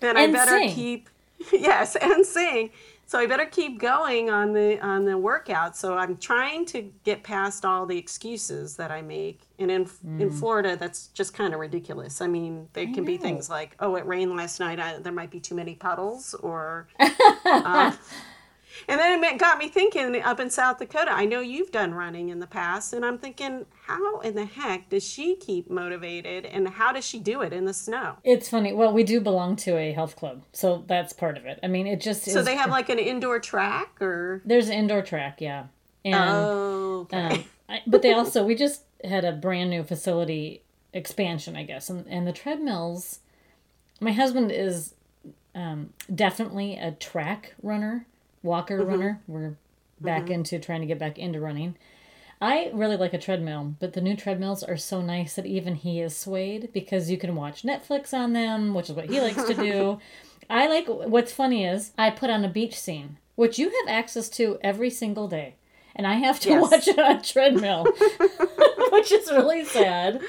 then 0.00 0.16
I 0.16 0.26
better 0.26 0.60
sing. 0.60 0.66
keep, 0.66 1.08
yes, 1.52 1.96
and 1.96 2.26
sing. 2.26 2.70
So 3.06 3.18
I 3.18 3.26
better 3.26 3.46
keep 3.46 3.80
going 3.80 4.30
on 4.30 4.52
the 4.52 4.78
on 4.80 5.04
the 5.04 5.18
workout. 5.18 5.76
So 5.76 5.96
I'm 5.98 6.16
trying 6.16 6.64
to 6.66 6.92
get 7.04 7.24
past 7.24 7.64
all 7.64 7.84
the 7.86 7.98
excuses 7.98 8.76
that 8.76 8.92
I 8.92 9.02
make. 9.02 9.48
And 9.58 9.70
in 9.70 9.90
Mm. 10.06 10.20
in 10.20 10.30
Florida, 10.30 10.76
that's 10.76 11.08
just 11.08 11.34
kind 11.34 11.52
of 11.54 11.60
ridiculous. 11.60 12.20
I 12.20 12.28
mean, 12.28 12.68
there 12.72 12.86
can 12.86 13.04
be 13.04 13.16
things 13.18 13.50
like, 13.50 13.74
oh, 13.80 13.96
it 13.96 14.06
rained 14.06 14.36
last 14.36 14.60
night. 14.60 14.78
I, 14.80 14.98
there 14.98 15.12
might 15.12 15.30
be 15.30 15.40
too 15.40 15.54
many 15.56 15.74
puddles, 15.74 16.34
or 16.34 16.88
uh, 17.64 17.92
and 18.88 18.98
then 19.00 19.22
it 19.24 19.38
got 19.38 19.58
me 19.58 19.68
thinking 19.68 20.20
up 20.22 20.40
in 20.40 20.50
South 20.50 20.78
Dakota. 20.78 21.10
I 21.12 21.24
know 21.24 21.40
you've 21.40 21.70
done 21.70 21.94
running 21.94 22.28
in 22.28 22.40
the 22.40 22.46
past, 22.46 22.92
and 22.92 23.04
I'm 23.04 23.18
thinking, 23.18 23.66
how 23.86 24.20
in 24.20 24.34
the 24.34 24.44
heck 24.44 24.88
does 24.88 25.06
she 25.06 25.36
keep 25.36 25.70
motivated, 25.70 26.46
and 26.46 26.68
how 26.68 26.92
does 26.92 27.04
she 27.04 27.18
do 27.18 27.42
it 27.42 27.52
in 27.52 27.64
the 27.64 27.74
snow? 27.74 28.16
It's 28.24 28.48
funny. 28.48 28.72
Well, 28.72 28.92
we 28.92 29.02
do 29.04 29.20
belong 29.20 29.56
to 29.56 29.76
a 29.76 29.92
health 29.92 30.16
club, 30.16 30.42
so 30.52 30.84
that's 30.86 31.12
part 31.12 31.36
of 31.36 31.46
it. 31.46 31.58
I 31.62 31.66
mean, 31.68 31.86
it 31.86 32.00
just 32.00 32.24
So 32.24 32.40
is. 32.40 32.44
they 32.46 32.56
have 32.56 32.70
like 32.70 32.88
an 32.88 32.98
indoor 32.98 33.38
track, 33.40 34.00
or 34.00 34.42
There's 34.44 34.68
an 34.68 34.74
indoor 34.74 35.02
track, 35.02 35.40
yeah, 35.40 35.64
and 36.04 36.14
oh, 36.14 37.00
okay. 37.02 37.18
um, 37.18 37.44
I, 37.68 37.82
but 37.86 38.02
they 38.02 38.12
also 38.12 38.44
we 38.44 38.54
just 38.54 38.82
had 39.04 39.24
a 39.24 39.32
brand 39.32 39.70
new 39.70 39.82
facility 39.84 40.62
expansion, 40.92 41.56
I 41.56 41.62
guess, 41.64 41.88
and 41.90 42.06
and 42.08 42.26
the 42.26 42.32
treadmills. 42.32 43.20
My 44.00 44.12
husband 44.12 44.50
is 44.50 44.94
um, 45.54 45.90
definitely 46.14 46.76
a 46.76 46.92
track 46.92 47.54
runner, 47.62 48.06
walker 48.42 48.78
Mm-hmm. 48.78 48.90
runner. 48.90 49.20
We're 49.26 49.56
back 50.00 50.30
into 50.30 50.58
trying 50.58 50.80
to 50.80 50.86
get 50.86 50.98
back 50.98 51.18
into 51.18 51.40
running. 51.40 51.76
I 52.42 52.70
really 52.72 52.96
like 52.96 53.12
a 53.12 53.18
treadmill, 53.18 53.74
but 53.80 53.92
the 53.92 54.00
new 54.00 54.16
treadmills 54.16 54.62
are 54.62 54.78
so 54.78 55.02
nice 55.02 55.34
that 55.34 55.44
even 55.44 55.74
he 55.74 56.00
is 56.00 56.16
swayed 56.16 56.70
because 56.72 57.10
you 57.10 57.18
can 57.18 57.36
watch 57.36 57.62
Netflix 57.64 58.14
on 58.14 58.32
them, 58.32 58.72
which 58.72 58.88
is 58.88 58.96
what 58.96 59.04
he 59.10 59.20
likes 59.20 59.44
to 59.44 59.54
do. 59.54 59.98
I 60.50 60.66
like 60.66 60.86
what's 60.88 61.32
funny 61.32 61.66
is 61.66 61.92
I 61.98 62.08
put 62.10 62.30
on 62.30 62.44
a 62.44 62.48
beach 62.48 62.78
scene, 62.78 63.18
which 63.36 63.58
you 63.58 63.66
have 63.68 63.94
access 63.94 64.28
to 64.30 64.58
every 64.62 64.88
single 64.90 65.28
day. 65.28 65.56
And 65.94 66.06
I 66.06 66.14
have 66.14 66.40
to 66.40 66.48
Yes. 66.50 66.70
watch 66.70 66.88
it 66.88 66.98
on 66.98 67.16
a 67.16 67.22
treadmill, 67.22 67.84
which 68.90 69.12
is 69.12 69.30
really 69.30 69.64
sad. 69.66 70.22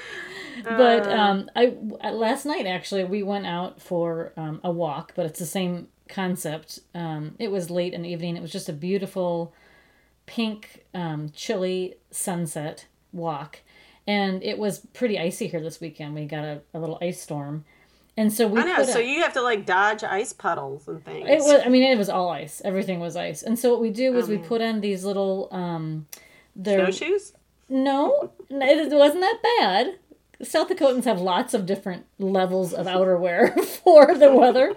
But 0.70 1.08
Uh. 1.08 1.12
um, 1.12 1.50
I 1.56 1.76
last 2.12 2.46
night 2.46 2.66
actually 2.66 3.06
we 3.06 3.24
went 3.24 3.46
out 3.46 3.82
for 3.82 4.34
um, 4.36 4.60
a 4.66 4.72
walk, 4.72 5.14
but 5.16 5.26
it's 5.26 5.40
the 5.40 5.46
same 5.46 5.88
concept. 6.12 6.80
Um, 6.94 7.36
it 7.40 7.52
was 7.52 7.70
late 7.70 7.94
in 7.94 8.04
the 8.04 8.10
evening. 8.10 8.38
It 8.38 8.42
was 8.42 8.52
just 8.52 8.70
a 8.70 8.74
beautiful 8.74 9.54
pink, 10.26 10.84
um, 10.94 11.32
chilly 11.36 11.96
sunset 12.12 12.86
walk. 13.12 13.60
And 14.08 14.44
it 14.44 14.58
was 14.58 14.80
pretty 14.94 15.20
icy 15.20 15.48
here 15.48 15.62
this 15.62 15.80
weekend. 15.80 16.16
We 16.16 16.26
got 16.26 16.44
a, 16.44 16.62
a 16.74 16.80
little 16.80 16.98
ice 17.02 17.22
storm. 17.22 17.66
And 18.18 18.32
so 18.32 18.48
we 18.48 18.62
I 18.62 18.66
know. 18.66 18.84
So 18.84 19.00
a- 19.00 19.04
you 19.04 19.22
have 19.22 19.34
to 19.34 19.42
like 19.42 19.66
dodge 19.66 20.04
ice 20.04 20.34
puddles 20.34 20.88
and 20.88 21.04
things. 21.04 21.28
it 21.30 21.40
was 21.40 21.62
I 21.66 21.70
mean 21.70 21.84
it 21.84 21.98
was 21.98 22.10
all 22.10 22.30
ice. 22.30 22.62
Everything 22.66 23.00
was 23.00 23.16
ice. 23.16 23.42
And 23.42 23.58
so 23.58 23.72
what 23.72 23.82
we 23.82 23.90
do 23.90 24.18
is 24.18 24.28
we 24.28 24.38
put 24.38 24.62
on 24.62 24.82
these 24.82 25.06
little 25.06 25.48
um 25.52 26.08
they're 26.56 26.92
snowshoes. 26.92 27.34
no, 27.70 28.32
it 28.50 28.92
wasn't 28.94 29.22
that 29.22 29.40
bad. 29.60 29.98
South 30.44 30.70
Dakotans 30.70 31.06
have 31.06 31.20
lots 31.22 31.54
of 31.54 31.66
different 31.66 32.06
levels 32.20 32.74
of 32.74 32.86
outerwear 32.88 33.64
for 33.84 34.16
the 34.18 34.34
weather, 34.34 34.74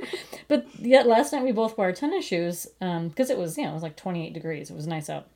but 0.48 0.66
yet 0.78 1.06
last 1.06 1.32
night 1.32 1.44
we 1.44 1.52
both 1.52 1.76
wore 1.78 1.92
tennis 1.92 2.24
shoes 2.26 2.66
because 2.80 3.30
it 3.30 3.38
was 3.38 3.56
you 3.56 3.64
know 3.64 3.70
it 3.70 3.74
was 3.74 3.82
like 3.82 3.96
twenty 3.96 4.26
eight 4.26 4.34
degrees. 4.34 4.70
It 4.70 4.74
was 4.74 4.86
nice 4.86 5.08
out. 5.10 5.26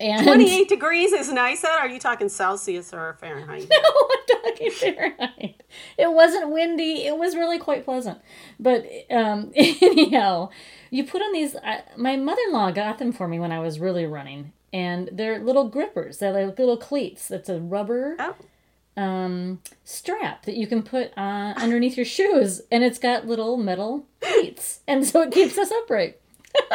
And 0.00 0.26
Twenty-eight 0.26 0.68
degrees 0.68 1.12
is 1.12 1.30
nice 1.32 1.62
out. 1.62 1.78
Are 1.78 1.88
you 1.88 2.00
talking 2.00 2.28
Celsius 2.28 2.92
or 2.92 3.16
Fahrenheit? 3.20 3.68
No, 3.70 3.78
I'm 3.78 4.42
talking 4.42 4.70
Fahrenheit. 4.72 5.62
It 5.96 6.12
wasn't 6.12 6.50
windy. 6.50 7.06
It 7.06 7.16
was 7.16 7.36
really 7.36 7.58
quite 7.60 7.84
pleasant. 7.84 8.18
But 8.58 8.84
um, 9.10 9.52
anyhow, 9.56 10.50
you 10.90 11.04
put 11.04 11.22
on 11.22 11.32
these. 11.32 11.54
Uh, 11.54 11.82
my 11.96 12.16
mother-in-law 12.16 12.72
got 12.72 12.98
them 12.98 13.12
for 13.12 13.28
me 13.28 13.38
when 13.38 13.52
I 13.52 13.60
was 13.60 13.78
really 13.78 14.04
running, 14.04 14.52
and 14.72 15.08
they're 15.12 15.38
little 15.38 15.68
grippers. 15.68 16.18
They're 16.18 16.32
like 16.32 16.58
little 16.58 16.76
cleats. 16.76 17.28
That's 17.28 17.48
a 17.48 17.60
rubber 17.60 18.16
Oh, 18.18 18.34
um, 18.96 19.60
strap 19.84 20.44
that 20.44 20.56
you 20.56 20.66
can 20.66 20.82
put 20.82 21.12
on 21.16 21.54
underneath 21.54 21.96
your 21.96 22.06
shoes, 22.06 22.60
and 22.70 22.84
it's 22.84 22.98
got 22.98 23.26
little 23.26 23.56
metal 23.56 24.06
cleats, 24.20 24.80
and 24.86 25.06
so 25.06 25.22
it 25.22 25.32
keeps 25.32 25.56
us 25.58 25.70
upright. 25.70 26.18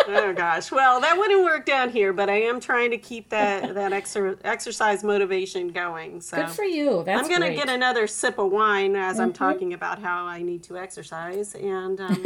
oh 0.08 0.34
gosh. 0.34 0.72
Well, 0.72 1.00
that 1.02 1.16
wouldn't 1.20 1.44
work 1.44 1.66
down 1.68 1.90
here, 1.90 2.12
but 2.12 2.32
I 2.32 2.42
am 2.42 2.60
trying 2.60 2.90
to 2.90 2.98
keep 2.98 3.30
that 3.30 3.74
that 3.76 3.92
exer- 3.92 4.40
exercise 4.44 5.04
motivation 5.04 5.68
going. 5.68 6.20
So 6.22 6.38
Good 6.38 6.50
for 6.50 6.64
you. 6.64 7.04
That's 7.06 7.22
I'm 7.24 7.30
gonna 7.30 7.46
great. 7.46 7.58
Mm-hmm. 7.60 7.68
get 7.68 7.76
another 7.76 8.08
sip 8.08 8.40
of 8.40 8.52
wine 8.52 8.96
as 8.96 9.20
I'm 9.20 9.34
talking 9.34 9.74
about 9.74 10.02
how 10.02 10.26
I 10.26 10.42
need 10.42 10.64
to 10.64 10.78
exercise, 10.78 11.54
and 11.54 12.02
um, 12.02 12.22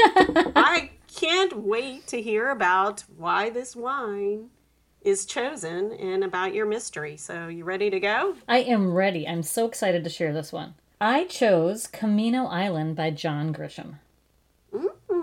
I 0.55 0.91
can't 1.13 1.57
wait 1.57 2.07
to 2.07 2.21
hear 2.21 2.49
about 2.51 3.03
why 3.17 3.49
this 3.49 3.75
wine 3.75 4.49
is 5.01 5.25
chosen 5.25 5.91
and 5.93 6.23
about 6.23 6.53
your 6.53 6.65
mystery. 6.65 7.17
So 7.17 7.47
you 7.47 7.63
ready 7.63 7.89
to 7.89 7.99
go? 7.99 8.35
I 8.47 8.59
am 8.59 8.93
ready. 8.93 9.27
I'm 9.27 9.43
so 9.43 9.65
excited 9.65 10.03
to 10.03 10.09
share 10.09 10.33
this 10.33 10.51
one. 10.53 10.75
I 10.99 11.25
chose 11.25 11.87
Camino 11.87 12.45
Island 12.45 12.95
by 12.95 13.09
John 13.09 13.53
Grisham. 13.53 13.95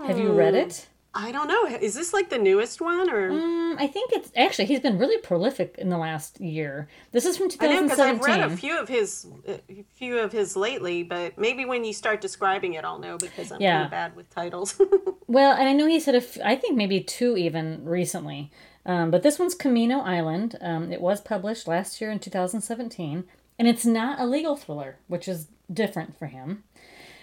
Have 0.05 0.19
you 0.19 0.31
read 0.31 0.55
it? 0.55 0.87
I 1.13 1.31
don't 1.31 1.47
know. 1.47 1.65
Is 1.65 1.95
this 1.95 2.13
like 2.13 2.29
the 2.29 2.37
newest 2.37 2.81
one 2.81 3.09
or? 3.09 3.31
Um, 3.31 3.75
I 3.79 3.87
think 3.87 4.11
it's 4.13 4.31
actually 4.35 4.65
he's 4.65 4.79
been 4.79 4.99
really 4.99 5.17
prolific 5.21 5.75
in 5.77 5.89
the 5.89 5.97
last 5.97 6.39
year. 6.39 6.87
This 7.11 7.25
is 7.25 7.35
from 7.35 7.49
2017. 7.49 7.59
I 7.69 7.81
know 7.81 7.83
because 7.87 7.99
I've 7.99 8.21
read 8.41 8.51
a 8.51 8.55
few 8.55 8.79
of 8.79 8.87
his, 8.87 9.25
a 9.47 9.59
few 9.95 10.19
of 10.19 10.31
his 10.31 10.55
lately, 10.55 11.01
but 11.03 11.37
maybe 11.37 11.65
when 11.65 11.83
you 11.83 11.93
start 11.93 12.21
describing 12.21 12.73
it, 12.75 12.85
I'll 12.85 12.99
know 12.99 13.17
because 13.17 13.51
I'm 13.51 13.59
Yeah. 13.61 13.85
of 13.85 13.91
bad 13.91 14.15
with 14.15 14.29
titles. 14.29 14.79
Well, 15.27 15.53
and 15.55 15.69
I 15.69 15.73
know 15.73 15.85
he's 15.85 16.07
had 16.07 16.15
a, 16.15 16.19
f- 16.19 16.39
I 16.43 16.55
think 16.55 16.75
maybe 16.75 17.01
two 17.01 17.37
even 17.37 17.85
recently. 17.85 18.49
Um, 18.89 19.11
but 19.11 19.21
this 19.21 19.37
one's 19.37 19.53
Camino 19.53 19.99
Island. 19.99 20.57
Um, 20.61 20.91
it 20.91 20.99
was 20.99 21.21
published 21.21 21.67
last 21.67 22.01
year 22.01 22.09
in 22.09 22.17
2017, 22.17 23.23
and 23.59 23.67
it's 23.67 23.85
not 23.85 24.19
a 24.19 24.25
legal 24.25 24.55
thriller, 24.55 24.97
which 25.07 25.27
is 25.27 25.47
different 25.71 26.17
for 26.17 26.25
him. 26.25 26.63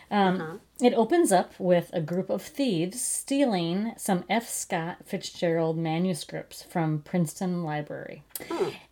Um, 0.09 0.61
It 0.81 0.95
opens 0.95 1.33
up 1.33 1.55
with 1.59 1.91
a 1.93 2.01
group 2.01 2.31
of 2.31 2.41
thieves 2.41 3.03
stealing 3.03 3.95
some 3.97 4.23
F. 4.31 4.49
Scott 4.49 4.99
Fitzgerald 5.05 5.77
manuscripts 5.77 6.63
from 6.63 7.01
Princeton 7.01 7.65
Library, 7.65 8.23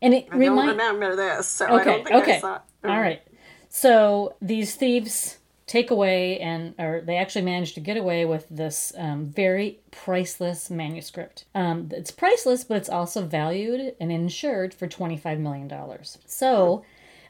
and 0.02 0.12
it 0.12 0.26
I 0.32 0.38
don't 0.38 0.66
remember 0.66 1.14
this, 1.14 1.46
so 1.46 1.66
I 1.66 1.80
Okay, 1.80 1.84
don't 1.84 2.04
think 2.04 2.16
okay. 2.22 2.36
I 2.36 2.40
saw. 2.40 2.58
All 2.84 3.00
right. 3.00 3.22
So 3.68 4.34
these 4.42 4.74
thieves 4.74 5.38
take 5.66 5.90
away 5.90 6.38
and 6.40 6.74
or 6.78 7.00
they 7.00 7.16
actually 7.16 7.44
managed 7.44 7.74
to 7.74 7.80
get 7.80 7.96
away 7.96 8.24
with 8.24 8.46
this 8.50 8.92
um, 8.96 9.26
very 9.26 9.80
priceless 9.90 10.70
manuscript. 10.70 11.44
Um, 11.54 11.88
it's 11.92 12.10
priceless, 12.10 12.64
but 12.64 12.76
it's 12.76 12.88
also 12.88 13.22
valued 13.22 13.94
and 14.00 14.12
insured 14.12 14.74
for 14.74 14.86
twenty 14.86 15.16
five 15.16 15.38
million 15.38 15.68
dollars. 15.68 16.18
So. 16.26 16.84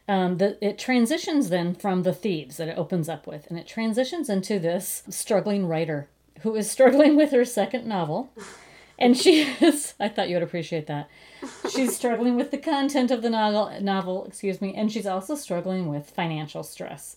Um, 0.07 0.37
the, 0.37 0.59
it 0.62 0.79
transitions 0.79 1.49
then 1.49 1.75
from 1.75 2.03
the 2.03 2.12
thieves 2.12 2.59
that 2.59 2.69
it 2.69 2.76
opens 2.76 3.09
up 3.09 3.26
with, 3.26 3.47
and 3.49 3.59
it 3.59 3.67
transitions 3.67 4.29
into 4.29 4.59
this 4.59 5.03
struggling 5.09 5.67
writer 5.67 6.11
who 6.41 6.55
is 6.57 6.71
struggling 6.71 7.17
with 7.17 7.31
her 7.31 7.47
second 7.47 7.87
novel. 7.87 8.31
And 8.99 9.17
she 9.17 9.43
is, 9.43 9.95
I 10.00 10.09
thought 10.09 10.29
you 10.29 10.37
would 10.37 10.43
appreciate 10.43 10.87
that. 10.87 11.09
She's 11.71 11.97
struggling 11.97 12.37
with 12.37 12.50
the 12.50 12.59
content 12.59 13.11
of 13.11 13.23
the 13.23 13.31
novel, 13.31 13.81
novel, 13.81 14.26
excuse 14.26 14.61
me, 14.61 14.75
and 14.75 14.91
she's 14.91 15.07
also 15.07 15.35
struggling 15.35 15.88
with 15.88 16.11
financial 16.11 16.62
stress. 16.62 17.17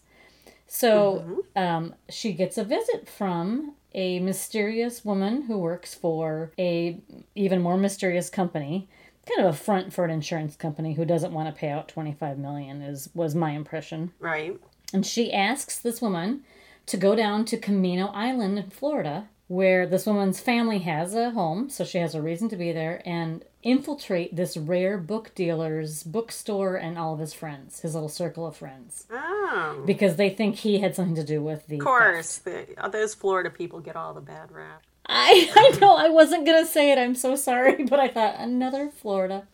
So 0.68 1.44
um, 1.56 1.96
she 2.10 2.34
gets 2.34 2.58
a 2.58 2.64
visit 2.64 3.08
from 3.10 3.74
a 3.94 4.20
mysterious 4.20 5.04
woman 5.04 5.44
who 5.44 5.58
works 5.58 5.96
for 5.96 6.52
a 6.60 7.00
even 7.36 7.62
more 7.62 7.78
mysterious 7.78 8.30
company, 8.30 8.88
kind 9.28 9.48
of 9.48 9.56
a 9.56 9.58
front 9.58 9.94
for 9.94 10.06
an 10.06 10.12
insurance 10.12 10.56
company 10.56 10.94
who 10.94 11.06
doesn't 11.06 11.34
want 11.34 11.54
to 11.54 11.60
pay 11.60 11.70
out 11.70 11.88
25 11.88 12.38
million 12.38 12.82
is 12.82 13.10
was 13.16 13.34
my 13.34 13.52
impression. 13.52 14.12
Right. 14.20 14.60
And 14.94 15.06
she 15.06 15.34
asks 15.34 15.80
this 15.80 16.02
woman 16.02 16.44
to 16.86 16.98
go 16.98 17.16
down 17.16 17.46
to 17.46 17.58
Camino 17.58 18.08
Island 18.08 18.58
in 18.58 18.70
Florida, 18.70 19.28
where 19.48 19.86
this 19.88 20.06
woman's 20.06 20.40
family 20.40 20.80
has 20.80 21.16
a 21.16 21.32
home, 21.32 21.70
so 21.70 21.84
she 21.86 21.98
has 22.00 22.14
a 22.14 22.22
reason 22.22 22.50
to 22.50 22.56
be 22.58 22.72
there, 22.72 23.02
and 23.06 23.44
infiltrate 23.64 24.36
this 24.36 24.56
rare 24.58 24.98
book 24.98 25.34
dealer's 25.36 26.04
bookstore 26.04 26.76
and 26.76 26.98
all 26.98 27.14
of 27.14 27.20
his 27.20 27.34
friends, 27.34 27.80
his 27.82 27.94
little 27.94 28.10
circle 28.10 28.46
of 28.46 28.56
friends, 28.58 29.06
Oh. 29.12 29.84
because 29.86 30.16
they 30.18 30.30
think 30.30 30.56
he 30.58 30.80
had 30.80 30.96
something 30.96 31.16
to 31.16 31.24
do 31.24 31.42
with 31.42 31.68
the. 31.68 31.76
Of 31.78 31.84
course, 31.86 32.38
the, 32.40 32.66
those 32.92 33.14
Florida 33.14 33.50
people 33.50 33.80
get 33.80 33.96
all 33.96 34.14
the 34.14 34.22
bad 34.22 34.52
rap. 34.52 34.84
I, 35.10 35.50
I 35.56 35.78
know 35.80 35.96
I 35.96 36.10
wasn't 36.10 36.46
gonna 36.46 36.66
say 36.66 36.92
it. 36.92 36.98
I'm 36.98 37.16
so 37.16 37.36
sorry, 37.36 37.84
but 37.90 38.00
I 38.00 38.10
thought 38.10 38.36
another 38.38 38.90
Florida, 38.90 39.48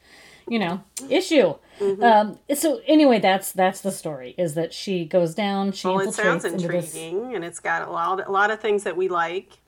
you 0.47 0.57
know, 0.57 0.83
issue. 1.09 1.53
Mm-hmm. 1.79 2.03
Um, 2.03 2.39
so 2.55 2.81
anyway, 2.88 3.19
that's 3.19 3.51
that's 3.51 3.81
the 3.81 3.91
story. 3.91 4.33
Is 4.38 4.55
that 4.55 4.73
she 4.73 5.05
goes 5.05 5.35
down, 5.35 5.71
she 5.71 5.88
Well, 5.88 6.00
it 6.00 6.13
sounds 6.13 6.45
into 6.45 6.67
this. 6.67 6.95
and 6.95 7.43
it's 7.43 7.59
got 7.59 7.88
a 7.88 7.91
lot, 7.91 8.27
a 8.27 8.31
lot 8.31 8.50
of 8.51 8.59
things 8.59 8.83
that 8.83 8.97
we 8.97 9.07
like. 9.07 9.59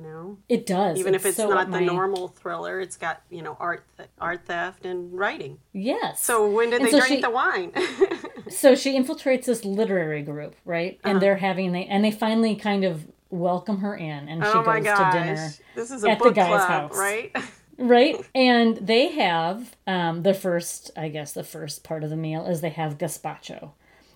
You 0.00 0.06
know, 0.06 0.38
It 0.48 0.64
does, 0.66 0.98
even 0.98 1.14
if 1.14 1.26
it's 1.26 1.36
so 1.36 1.48
not 1.50 1.66
the 1.70 1.80
my- 1.80 1.84
normal 1.84 2.28
thriller, 2.28 2.80
it's 2.80 2.96
got 2.96 3.20
you 3.28 3.42
know 3.42 3.56
art, 3.60 3.84
th- 3.96 4.08
art 4.20 4.46
theft, 4.46 4.86
and 4.86 5.12
writing. 5.12 5.58
Yes. 5.72 6.22
So 6.22 6.48
when 6.50 6.70
did 6.70 6.80
And 6.80 6.86
they 6.86 6.92
so 6.92 6.98
drink 7.00 7.16
she- 7.16 7.20
the 7.20 7.30
wine? 7.30 7.72
so 8.48 8.74
she 8.74 8.98
infiltrates 8.98 9.44
this 9.44 9.64
literary 9.64 10.22
group, 10.22 10.56
right? 10.64 10.98
Uh-huh. 11.04 11.10
And 11.12 11.20
they're 11.22 11.36
having 11.36 11.72
they 11.72 11.84
and 11.84 12.02
they 12.04 12.10
finally 12.10 12.56
kind 12.56 12.84
of 12.84 13.06
welcome 13.30 13.78
her 13.78 13.94
in, 13.94 14.28
and 14.28 14.42
she 14.42 14.48
oh 14.50 14.54
goes 14.62 14.66
my 14.66 14.80
to 14.80 15.10
dinner, 15.18 15.50
this 15.74 15.90
is 15.90 16.02
a 16.04 16.10
at 16.10 16.18
the 16.18 16.30
guy's 16.30 16.46
club, 16.64 16.68
house. 16.90 16.96
right? 16.96 17.36
right? 17.78 18.16
And 18.34 18.76
they 18.78 19.08
have 19.12 19.76
um, 19.86 20.22
the 20.22 20.34
first, 20.34 20.90
I 20.96 21.08
guess, 21.10 21.32
the 21.32 21.44
first 21.44 21.84
part 21.84 22.04
of 22.04 22.10
the 22.10 22.16
meal 22.16 22.46
is 22.46 22.60
they 22.60 22.70
have 22.70 22.96
gazpacho, 22.98 23.70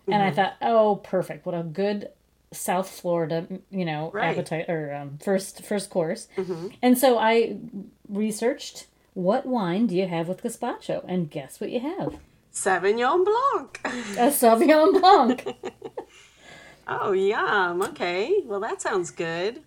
and 0.06 0.14
Mm-hmm. 0.16 0.22
I 0.22 0.30
thought, 0.30 0.54
oh, 0.62 0.96
perfect! 0.96 1.44
What 1.46 1.54
a 1.54 1.62
good 1.62 2.08
South 2.54 2.88
Florida, 2.88 3.46
you 3.70 3.84
know, 3.84 4.10
Right. 4.12 4.30
Mm-hmm. 4.30 4.40
appetite 4.40 4.68
or 4.68 4.94
um, 4.94 5.18
first 5.22 5.64
first 5.64 5.90
course. 5.90 6.28
And 6.82 6.96
so 6.96 7.18
I 7.18 7.58
researched 8.08 8.86
what 9.14 9.46
wine 9.46 9.86
do 9.86 9.94
you 9.94 10.08
have 10.08 10.28
with 10.28 10.42
gazpacho, 10.42 11.04
and 11.06 11.30
guess 11.30 11.60
what 11.60 11.70
you 11.70 11.80
have? 11.80 12.18
Sauvignon 12.52 13.24
Blanc. 13.24 13.80
A 13.84 14.30
Sauvignon 14.30 15.00
Blanc. 15.00 15.56
Oh, 16.86 17.12
yum. 17.12 17.80
Okay. 17.80 18.42
Well, 18.44 18.60
that 18.60 18.82
sounds 18.82 19.10
good. 19.10 19.62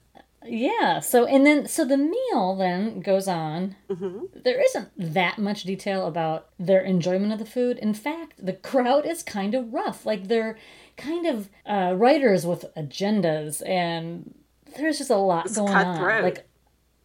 Yeah. 0.45 0.99
So 0.99 1.25
and 1.25 1.45
then 1.47 1.67
so 1.67 1.83
the 1.83 1.97
meal 1.97 2.55
then 2.55 2.99
goes 3.01 3.27
on. 3.27 3.75
There 3.89 4.61
isn't 4.63 4.89
that 4.97 5.39
much 5.39 5.63
detail 5.63 6.05
about 6.05 6.49
their 6.59 6.81
enjoyment 6.81 7.33
of 7.33 7.39
the 7.39 7.45
food. 7.45 7.79
In 7.79 7.93
fact, 7.95 8.33
the 8.45 8.53
crowd 8.53 9.05
is 9.07 9.23
kind 9.23 9.55
of 9.55 9.73
rough. 9.73 10.05
Like 10.05 10.27
they're 10.27 10.57
kind 10.97 11.25
of 11.27 11.49
uh, 11.65 11.93
writers 11.95 12.45
with 12.45 12.65
agendas, 12.75 13.65
and 13.67 14.33
there's 14.77 14.97
just 14.97 15.09
a 15.09 15.15
lot 15.15 15.53
going 15.53 15.73
on. 15.73 15.95
cutthroat. 15.95 16.23
Like 16.23 16.47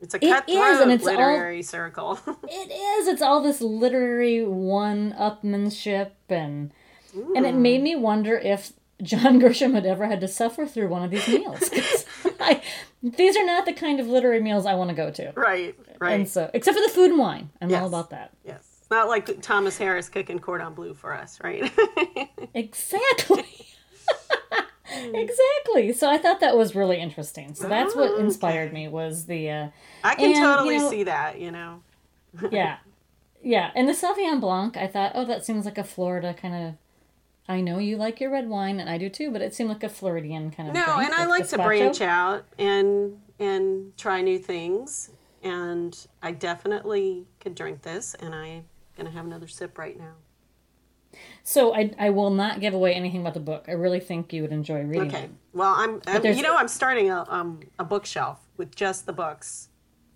It's 0.00 0.14
a 0.14 0.16
It 0.18 0.24
is, 0.24 0.32
cutthroat 0.32 0.80
and 0.82 0.92
it's 0.92 1.06
all- 1.06 1.12
literary 1.12 1.62
circle. 1.62 2.18
it 2.48 2.70
is. 2.72 3.06
It's 3.08 3.22
all 3.22 3.40
this 3.42 3.60
literary 3.60 4.44
one-upmanship, 4.44 6.10
and 6.28 6.72
and 7.36 7.46
it 7.46 7.54
made 7.54 7.82
me 7.82 7.94
wonder 7.94 8.36
if 8.38 8.72
John 9.02 9.40
Grisham 9.42 9.74
had 9.74 9.84
ever 9.86 10.06
had 10.06 10.20
to 10.22 10.28
suffer 10.28 10.66
through 10.66 10.88
one 10.88 11.02
of 11.02 11.10
these 11.10 11.28
meals. 11.28 11.70
I, 12.40 12.62
these 13.02 13.36
are 13.36 13.44
not 13.44 13.66
the 13.66 13.72
kind 13.72 14.00
of 14.00 14.06
literary 14.08 14.40
meals 14.40 14.66
I 14.66 14.74
want 14.74 14.90
to 14.90 14.96
go 14.96 15.10
to. 15.10 15.32
right. 15.36 15.74
Right. 16.00 16.14
And 16.14 16.28
so, 16.28 16.50
except 16.52 16.76
for 16.76 16.82
the 16.82 16.92
food 16.92 17.10
and 17.10 17.18
wine, 17.18 17.50
I'm 17.60 17.70
Yes. 17.70 17.82
all 17.82 17.88
about 17.88 18.10
that. 18.10 18.32
yes. 18.44 18.66
Not 18.90 19.08
like 19.08 19.40
Thomas 19.40 19.78
Harris 19.78 20.08
cooking 20.08 20.38
cordon 20.40 20.74
bleu 20.74 20.92
for 20.94 21.14
us, 21.14 21.38
right? 21.42 21.70
Exactly. 22.54 23.44
Exactly. 25.14 25.92
So 25.92 26.10
I 26.10 26.18
thought 26.18 26.40
that 26.40 26.56
was 26.56 26.74
really 26.74 26.98
interesting. 27.00 27.54
So 27.54 27.68
that's 27.68 27.94
what 27.94 28.18
inspired 28.18 28.72
me 28.72 28.88
was 28.88 29.26
the 29.26 29.50
uh, 29.50 29.68
I 30.04 30.14
can 30.14 30.26
And, 30.26 30.34
you 30.34 30.40
totally 30.40 30.78
know- 30.78 30.90
see 30.90 31.02
that, 31.04 31.40
you 31.40 31.50
know. 31.50 31.82
yeah, 32.50 32.78
yeah, 33.42 33.70
and 33.74 33.86
the 33.88 33.92
Sauvignon 33.92 34.40
Blanc. 34.40 34.76
I 34.76 34.86
thought, 34.86 35.12
oh, 35.14 35.24
that 35.26 35.44
seems 35.44 35.66
like 35.66 35.76
a 35.76 35.84
Florida 35.84 36.32
kind 36.32 36.54
of 36.68 36.74
I 37.48 37.60
know 37.60 37.78
you 37.78 37.96
like 37.96 38.20
your 38.20 38.30
red 38.30 38.48
wine, 38.48 38.78
and 38.80 38.88
I 38.88 38.98
do 38.98 39.08
too, 39.08 39.30
but 39.30 39.42
it 39.42 39.54
seemed 39.54 39.68
like 39.68 39.82
a 39.82 39.88
Floridian 39.88 40.50
kind 40.50 40.68
of 40.68 40.74
No, 40.74 40.84
drink, 40.94 41.10
and 41.10 41.14
I 41.14 41.26
like 41.26 41.48
to 41.48 41.56
branch 41.58 42.00
out 42.00 42.44
and 42.58 43.18
and 43.38 43.96
try 43.96 44.22
new 44.22 44.38
things. 44.38 45.10
And 45.42 46.06
I 46.22 46.30
definitely 46.30 47.26
could 47.40 47.56
drink 47.56 47.82
this, 47.82 48.14
and 48.14 48.34
I'm 48.34 48.64
gonna 48.96 49.10
have 49.10 49.26
another 49.26 49.48
sip 49.48 49.76
right 49.76 49.98
now. 49.98 50.14
So 51.44 51.74
I, 51.74 51.90
I 51.98 52.10
will 52.10 52.30
not 52.30 52.60
give 52.60 52.74
away 52.74 52.94
anything 52.94 53.20
about 53.20 53.34
the 53.34 53.40
book. 53.40 53.64
I 53.68 53.72
really 53.72 54.00
think 54.00 54.32
you 54.32 54.42
would 54.42 54.52
enjoy 54.52 54.82
reading 54.82 55.08
Okay. 55.08 55.24
it. 55.24 55.30
Well, 55.52 55.74
I'm, 55.76 56.00
I'm 56.06 56.24
you 56.24 56.42
know 56.42 56.56
I'm 56.56 56.68
starting 56.68 57.10
a 57.10 57.26
um 57.28 57.60
a 57.78 57.84
bookshelf 57.84 58.40
with 58.56 58.74
just 58.74 59.06
the 59.06 59.12
books 59.12 59.68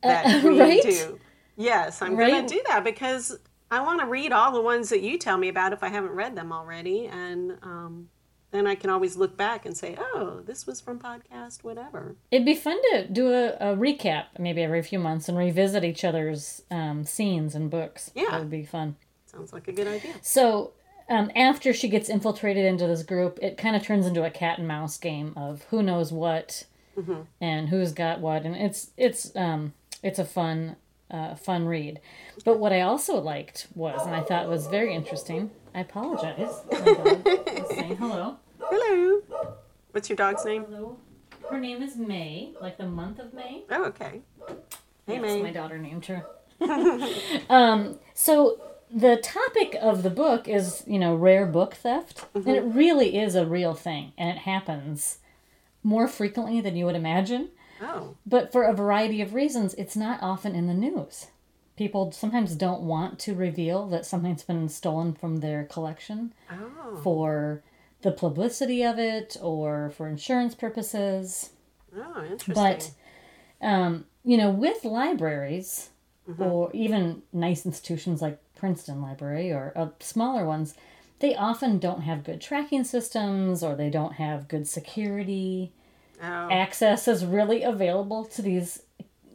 Uh, 0.03 0.09
that 0.09 0.43
we 0.45 0.59
right? 0.59 0.83
do. 0.83 1.19
Yes, 1.57 2.03
I'm 2.03 2.17
Right. 2.17 2.33
gonna 2.33 2.49
do 2.49 2.63
that 2.69 2.85
because 2.85 3.39
I 3.71 3.81
want 3.81 4.01
to 4.01 4.07
read 4.07 4.33
all 4.33 4.53
the 4.53 4.61
ones 4.63 4.89
that 4.91 5.01
you 5.03 5.19
tell 5.19 5.37
me 5.39 5.49
about 5.49 5.73
if 5.73 5.83
I 5.83 5.89
haven't 5.89 6.13
read 6.13 6.37
them 6.37 6.53
already, 6.53 7.07
and 7.07 7.59
um, 7.63 8.09
then 8.53 8.67
I 8.67 8.77
can 8.77 8.91
always 8.91 9.17
look 9.17 9.37
back 9.37 9.67
and 9.67 9.77
say, 9.77 9.97
oh, 9.99 10.41
this 10.47 10.67
was 10.67 10.81
from 10.81 11.01
podcast 11.01 11.65
whatever. 11.65 12.15
It'd 12.31 12.47
be 12.47 12.55
fun 12.55 12.79
to 12.93 13.09
do 13.09 13.33
a, 13.33 13.49
a 13.73 13.77
recap 13.77 14.27
maybe 14.39 14.63
every 14.63 14.83
few 14.83 14.99
months 15.01 15.29
and 15.29 15.37
revisit 15.37 15.83
each 15.83 16.05
other's 16.05 16.63
um, 16.71 17.05
scenes 17.05 17.55
and 17.57 17.69
books. 17.71 18.13
Yeah. 18.15 18.31
That 18.31 18.41
would 18.41 18.51
be 18.51 18.65
fun. 18.65 18.97
Sounds 19.27 19.53
like 19.53 19.67
a 19.67 19.73
good 19.73 19.89
idea. 19.89 20.13
So 20.23 20.73
um, 21.09 21.31
after 21.37 21.73
she 21.73 21.89
gets 21.89 22.09
infiltrated 22.09 22.65
into 22.65 22.87
this 22.87 23.03
group, 23.03 23.39
it 23.43 23.57
kind 23.57 23.77
of 23.77 23.83
turns 23.83 24.07
into 24.07 24.25
a 24.25 24.31
cat 24.31 24.59
and 24.59 24.67
mouse 24.69 24.99
game 24.99 25.33
of 25.37 25.63
who 25.71 25.83
knows 25.83 26.13
what 26.13 26.65
and 27.41 27.69
who's 27.69 27.93
got 27.93 28.21
what, 28.21 28.45
and 28.45 28.57
it's 28.57 28.91
it's 28.97 29.35
um, 29.37 29.75
it's 30.03 30.19
a 30.19 30.25
fun 30.25 30.77
uh, 31.11 31.35
fun 31.35 31.67
read. 31.67 32.01
But 32.45 32.59
what 32.59 32.73
I 32.73 32.81
also 32.81 33.19
liked 33.21 33.67
was, 33.75 34.05
and 34.07 34.15
I 34.15 34.23
thought 34.23 34.49
was 34.49 34.67
very 34.67 34.95
interesting. 34.95 35.51
I 35.75 35.81
apologize. 35.81 36.63
Saying 37.69 37.97
hello. 37.99 38.37
Hello. 38.61 39.23
What's 39.93 40.09
your 40.09 40.17
dog's 40.17 40.45
name? 40.45 40.65
Hello. 40.65 40.97
Her 41.51 41.61
name 41.61 41.83
is 41.83 41.97
May, 41.97 42.53
like 42.61 42.77
the 42.79 42.87
month 42.89 43.19
of 43.19 43.33
May. 43.35 43.63
Oh, 43.71 43.85
okay. 43.85 44.23
Hey, 45.07 45.15
Yes, 45.15 45.23
May. 45.23 45.43
my 45.43 45.53
daughter 45.53 45.79
named 45.79 46.07
her. 46.07 46.27
um, 47.51 47.99
so 48.15 48.59
the 48.91 49.17
topic 49.17 49.77
of 49.81 50.03
the 50.03 50.11
book 50.11 50.49
is, 50.49 50.85
you 50.87 50.99
know, 50.99 51.15
rare 51.15 51.47
book 51.47 51.75
theft, 51.75 52.25
and 52.35 52.49
it 52.49 52.63
really 52.63 53.19
is 53.19 53.35
a 53.35 53.47
real 53.47 53.75
thing, 53.75 54.13
and 54.17 54.31
it 54.31 54.39
happens 54.39 55.19
more 55.83 56.09
frequently 56.09 56.61
than 56.61 56.77
you 56.77 56.85
would 56.87 56.97
imagine. 56.97 57.51
Oh, 57.81 58.17
But 58.25 58.53
for 58.53 58.65
a 58.65 58.75
variety 58.75 59.21
of 59.21 59.35
reasons, 59.35 59.75
it's 59.75 59.97
not 59.97 60.23
often 60.23 60.55
in 60.55 60.67
the 60.67 60.75
news. 60.75 61.27
People 61.77 62.11
sometimes 62.11 62.55
don't 62.55 62.83
want 62.83 63.19
to 63.21 63.35
reveal 63.35 63.87
that 63.89 64.07
something's 64.07 64.43
been 64.43 64.69
stolen 64.69 65.13
from 65.13 65.39
their 65.39 65.65
collection 65.65 66.33
oh, 66.51 66.97
for 67.03 67.63
the 68.03 68.13
publicity 68.13 68.83
of 68.83 68.99
it 68.99 69.37
or 69.43 69.91
for 69.91 70.09
insurance 70.09 70.55
purposes. 70.55 71.51
oh, 71.95 72.25
interesting. 72.25 72.55
But, 72.55 72.91
um, 73.61 74.07
you 74.25 74.39
know, 74.39 74.51
with 74.51 74.85
libraries 74.85 75.91
or 76.39 76.71
even 76.73 77.23
nice 77.33 77.65
institutions 77.65 78.21
like 78.21 78.39
Princeton 78.57 79.01
Library 79.01 79.53
or 79.53 79.73
uh, 79.77 79.89
smaller 80.01 80.45
ones, 80.45 80.75
they 81.21 81.35
often 81.35 81.79
don't 81.79 82.03
have 82.03 82.25
good 82.25 82.41
tracking 82.41 82.85
systems 82.85 83.63
or 83.63 83.75
they 83.75 83.91
don't 83.91 84.15
have 84.15 84.49
good 84.49 84.67
security. 84.67 85.73
oh, 86.23 86.51
Access 86.51 87.09
is 87.09 87.25
really 87.25 87.63
available 87.63 88.25
to 88.25 88.43
these 88.43 88.83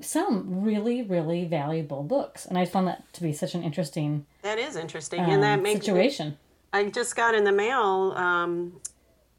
some 0.04 0.64
really 0.64 1.04
really 1.04 1.46
valuable 1.46 2.04
books, 2.04 2.46
and 2.46 2.58
I 2.58 2.66
found 2.66 2.88
that 2.88 3.12
to 3.14 3.22
be 3.22 3.34
such 3.34 3.54
an 3.54 3.64
interesting 3.64 4.26
that 4.42 4.58
is 4.58 4.76
interesting, 4.76 5.20
um, 5.20 5.30
and 5.30 5.44
that 5.44 5.62
makes 5.62 5.86
situation. 5.86 6.38
I 6.74 6.90
just 6.90 7.16
got 7.16 7.36
in 7.36 7.44
the 7.44 7.52
mail 7.52 8.14
um, 8.16 8.82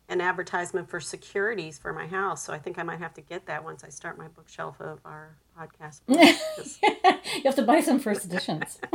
an 0.09 0.21
advertisement 0.21 0.88
for 0.88 1.00
securities 1.00 1.78
for 1.78 1.92
my 1.92 2.06
house, 2.06 2.44
so 2.44 2.52
I 2.52 2.59
think 2.59 2.78
I 2.78 2.85
might 2.85 3.00
have 3.00 3.14
to 3.14 3.21
get 3.21 3.47
that 3.47 3.64
once 3.64 3.82
I 3.82 3.88
start 3.88 4.18
my 4.18 4.28
bookshelf 4.28 4.80
of 4.80 5.00
our 5.04 5.37
podcast. 5.59 6.00
you 6.09 7.42
have 7.44 7.54
to 7.56 7.62
buy 7.62 7.80
some 7.80 7.99
first 7.99 8.25
editions. 8.25 8.78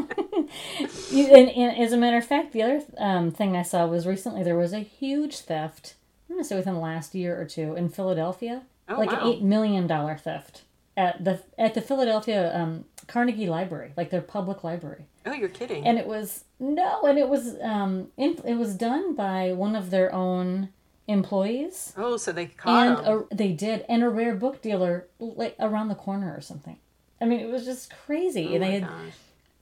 you, 1.11 1.25
and, 1.27 1.49
and 1.49 1.77
as 1.77 1.91
a 1.93 1.97
matter 1.97 2.17
of 2.17 2.25
fact, 2.25 2.51
the 2.53 2.61
other 2.63 2.81
um, 2.97 3.31
thing 3.31 3.55
I 3.55 3.61
saw 3.63 3.85
was 3.87 4.05
recently 4.07 4.43
there 4.43 4.57
was 4.57 4.73
a 4.73 4.79
huge 4.79 5.39
theft. 5.39 5.95
I'm 6.29 6.35
going 6.35 6.43
to 6.43 6.47
say 6.47 6.55
within 6.55 6.73
the 6.75 6.79
last 6.79 7.15
year 7.15 7.39
or 7.39 7.45
two 7.45 7.75
in 7.75 7.89
Philadelphia, 7.89 8.63
Oh, 8.89 8.95
like 8.95 9.11
wow. 9.11 9.19
an 9.21 9.27
eight 9.27 9.41
million 9.41 9.85
dollar 9.85 10.15
theft 10.17 10.61
at 10.95 11.21
the 11.23 11.41
at 11.57 11.73
the 11.73 11.81
Philadelphia 11.81 12.55
um, 12.57 12.85
Carnegie 13.07 13.47
Library, 13.47 13.91
like 13.97 14.09
their 14.11 14.21
public 14.21 14.63
library. 14.63 15.05
oh, 15.25 15.33
you're 15.33 15.49
kidding? 15.49 15.85
And 15.85 15.97
it 15.97 16.07
was 16.07 16.45
no, 16.59 17.01
and 17.03 17.17
it 17.19 17.27
was 17.27 17.55
um, 17.61 18.07
in, 18.15 18.37
it 18.45 18.55
was 18.55 18.75
done 18.75 19.13
by 19.13 19.51
one 19.51 19.75
of 19.75 19.89
their 19.89 20.13
own 20.13 20.69
employees, 21.07 21.93
oh, 21.97 22.17
so 22.17 22.31
they 22.31 22.47
caught 22.47 22.87
and 22.87 23.05
him. 23.05 23.25
a, 23.31 23.35
they 23.35 23.51
did, 23.51 23.85
and 23.87 24.03
a 24.03 24.09
rare 24.09 24.35
book 24.35 24.61
dealer 24.61 25.07
like 25.19 25.55
around 25.59 25.87
the 25.87 25.95
corner 25.95 26.33
or 26.35 26.41
something. 26.41 26.77
I 27.19 27.25
mean, 27.25 27.39
it 27.39 27.49
was 27.49 27.65
just 27.65 27.93
crazy. 28.05 28.55
oh 28.55 28.59
they 28.59 28.71
had 28.71 28.83
gosh. 28.83 29.13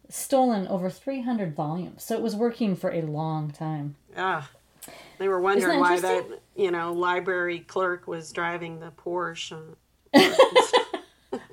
stolen 0.10 0.68
over 0.68 0.90
300 0.90 1.56
volumes. 1.56 2.04
So 2.04 2.16
it 2.16 2.22
was 2.22 2.36
working 2.36 2.76
for 2.76 2.92
a 2.92 3.02
long 3.02 3.52
time. 3.52 3.96
Ah, 4.18 4.50
they 5.18 5.28
were 5.28 5.40
wondering 5.40 5.80
why 5.80 6.00
that 6.00 6.26
you 6.56 6.72
know 6.72 6.94
library 6.94 7.60
clerk 7.60 8.08
was 8.08 8.32
driving 8.32 8.80
the 8.80 8.92
Porsche. 8.92 9.76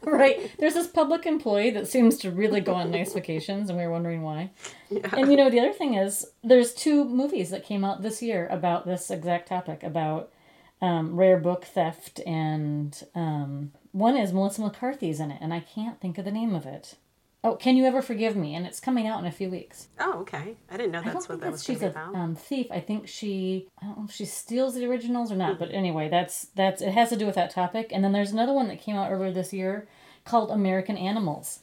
right. 0.07 0.51
There's 0.59 0.75
this 0.75 0.89
public 0.89 1.27
employee 1.27 1.71
that 1.71 1.87
seems 1.87 2.17
to 2.19 2.31
really 2.31 2.61
go 2.61 2.75
on 2.75 2.91
nice 2.91 3.13
vacations, 3.13 3.69
and 3.69 3.79
we 3.79 3.85
were 3.85 3.93
wondering 3.93 4.23
why. 4.23 4.51
Yeah. 4.91 5.09
And 5.13 5.31
you 5.31 5.37
know, 5.37 5.49
the 5.49 5.61
other 5.61 5.73
thing 5.73 5.95
is, 5.95 6.27
there's 6.43 6.75
two 6.75 7.05
movies 7.05 7.51
that 7.51 7.65
came 7.65 7.85
out 7.85 8.03
this 8.03 8.21
year 8.21 8.49
about 8.51 8.85
this 8.85 9.11
exact 9.11 9.49
topic 9.49 9.83
about 9.83 10.33
um, 10.81 11.15
rare 11.17 11.39
book 11.39 11.65
theft, 11.65 12.21
and 12.27 13.05
um, 13.15 13.73
one 13.93 14.17
is 14.17 14.33
Melissa 14.33 14.63
McCarthy's 14.63 15.21
in 15.21 15.31
it, 15.31 15.39
and 15.41 15.55
I 15.55 15.61
can't 15.61 16.01
think 16.01 16.19
of 16.19 16.25
the 16.25 16.33
name 16.33 16.55
of 16.55 16.67
it. 16.67 16.97
Oh, 17.45 17.57
Can 17.57 17.77
You 17.77 17.85
Ever 17.87 18.03
Forgive 18.03 18.37
Me? 18.37 18.55
And 18.55 18.65
it's 18.67 18.79
coming 18.79 19.09
out 19.09 19.19
in 19.19 19.27
a 19.27 19.33
few 19.33 19.51
weeks. 19.51 19.89
Oh, 19.99 20.21
okay. 20.21 20.55
I 20.71 20.77
didn't 20.77 20.93
know 20.93 21.01
I 21.01 21.05
don't 21.05 21.15
that's 21.15 21.29
what 21.29 21.41
think 21.41 21.43
that 21.43 21.53
was 21.53 21.65
she's 21.65 21.83
a 21.83 21.89
about. 21.89 22.15
um, 22.15 22.37
thief. 22.37 22.69
I 22.71 22.79
think 22.79 23.09
she 23.09 23.69
I 23.81 23.87
don't 23.87 23.99
know 23.99 24.05
if 24.09 24.13
she 24.15 24.25
steals 24.27 24.75
the 24.77 24.87
originals 24.87 25.33
or 25.33 25.37
not, 25.37 25.59
but 25.59 25.73
anyway, 25.73 26.09
that's 26.09 26.47
that's 26.55 26.81
it 26.81 26.93
has 26.93 27.09
to 27.09 27.17
do 27.17 27.27
with 27.27 27.35
that 27.35 27.51
topic. 27.51 27.89
And 27.93 28.05
then 28.05 28.13
there's 28.13 28.31
another 28.31 28.53
one 28.53 28.69
that 28.69 28.81
came 28.81 28.95
out 28.97 29.11
earlier 29.11 29.33
this 29.33 29.53
year 29.53 29.89
called 30.25 30.51
American 30.53 30.97
Animals 30.97 31.61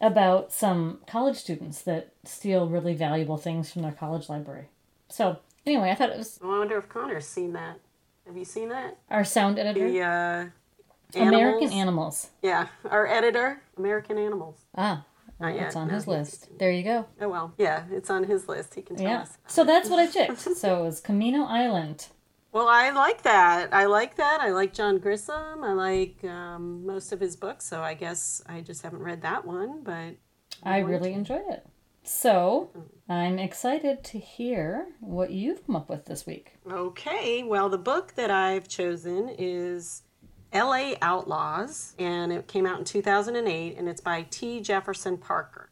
about 0.00 0.52
some 0.52 0.98
college 1.06 1.36
students 1.36 1.80
that 1.82 2.12
steal 2.24 2.66
really 2.68 2.94
valuable 2.94 3.36
things 3.36 3.70
from 3.72 3.82
their 3.82 3.92
college 3.92 4.28
library. 4.28 4.66
So 5.08 5.38
anyway, 5.64 5.90
I 5.90 5.94
thought 5.94 6.10
it 6.10 6.18
was 6.18 6.40
I 6.42 6.46
wonder 6.48 6.76
if 6.78 6.88
Connor's 6.88 7.26
seen 7.26 7.52
that. 7.52 7.78
Have 8.26 8.36
you 8.36 8.44
seen 8.44 8.68
that? 8.70 8.96
our 9.10 9.24
sound 9.24 9.58
editor. 9.60 9.88
The 9.88 10.00
uh, 10.02 10.46
American 11.22 11.70
Animals? 11.70 11.72
Animals. 11.72 12.30
Yeah, 12.42 12.66
our 12.90 13.06
editor, 13.06 13.62
American 13.76 14.18
Animals. 14.18 14.56
Ah, 14.76 15.04
Not 15.40 15.54
it's 15.56 15.76
on 15.76 15.88
no, 15.88 15.94
his 15.94 16.06
list. 16.06 16.48
There 16.58 16.70
you 16.70 16.82
go. 16.82 17.06
Oh 17.20 17.28
well, 17.28 17.54
yeah, 17.56 17.84
it's 17.90 18.10
on 18.10 18.24
his 18.24 18.46
list. 18.48 18.74
He 18.74 18.82
can 18.82 18.96
tell 18.96 19.06
Yeah. 19.06 19.20
us. 19.22 19.38
So 19.46 19.64
that's 19.64 19.88
what 19.88 19.98
I 19.98 20.06
picked. 20.06 20.38
So 20.56 20.80
it 20.80 20.82
was 20.82 21.00
Camino 21.00 21.44
Island. 21.44 22.08
Well, 22.52 22.66
I 22.68 22.90
like 22.90 23.22
that. 23.22 23.72
I 23.72 23.86
like 23.86 24.16
that. 24.16 24.40
I 24.40 24.50
like 24.50 24.74
John 24.74 24.98
Grisham. 24.98 25.62
I 25.64 25.72
like 25.72 26.22
um, 26.24 26.84
most 26.84 27.12
of 27.12 27.20
his 27.20 27.36
books. 27.36 27.64
So 27.64 27.80
I 27.80 27.94
guess 27.94 28.42
I 28.46 28.60
just 28.60 28.82
haven't 28.82 29.02
read 29.02 29.22
that 29.22 29.46
one, 29.46 29.82
but 29.82 30.16
I 30.62 30.78
really 30.80 31.12
enjoyed 31.12 31.44
it. 31.48 31.64
So 32.02 32.70
I'm 33.08 33.38
excited 33.38 34.02
to 34.04 34.18
hear 34.18 34.88
what 35.00 35.30
you've 35.30 35.64
come 35.64 35.76
up 35.76 35.88
with 35.88 36.06
this 36.06 36.26
week. 36.26 36.54
Okay, 36.70 37.42
well, 37.44 37.68
the 37.68 37.78
book 37.78 38.14
that 38.16 38.30
I've 38.30 38.66
chosen 38.68 39.28
is 39.38 40.02
LA 40.52 40.94
Outlaws, 41.02 41.94
and 41.98 42.32
it 42.32 42.48
came 42.48 42.66
out 42.66 42.78
in 42.78 42.84
2008, 42.84 43.76
and 43.78 43.88
it's 43.88 44.00
by 44.00 44.26
T. 44.30 44.60
Jefferson 44.60 45.16
Parker. 45.16 45.70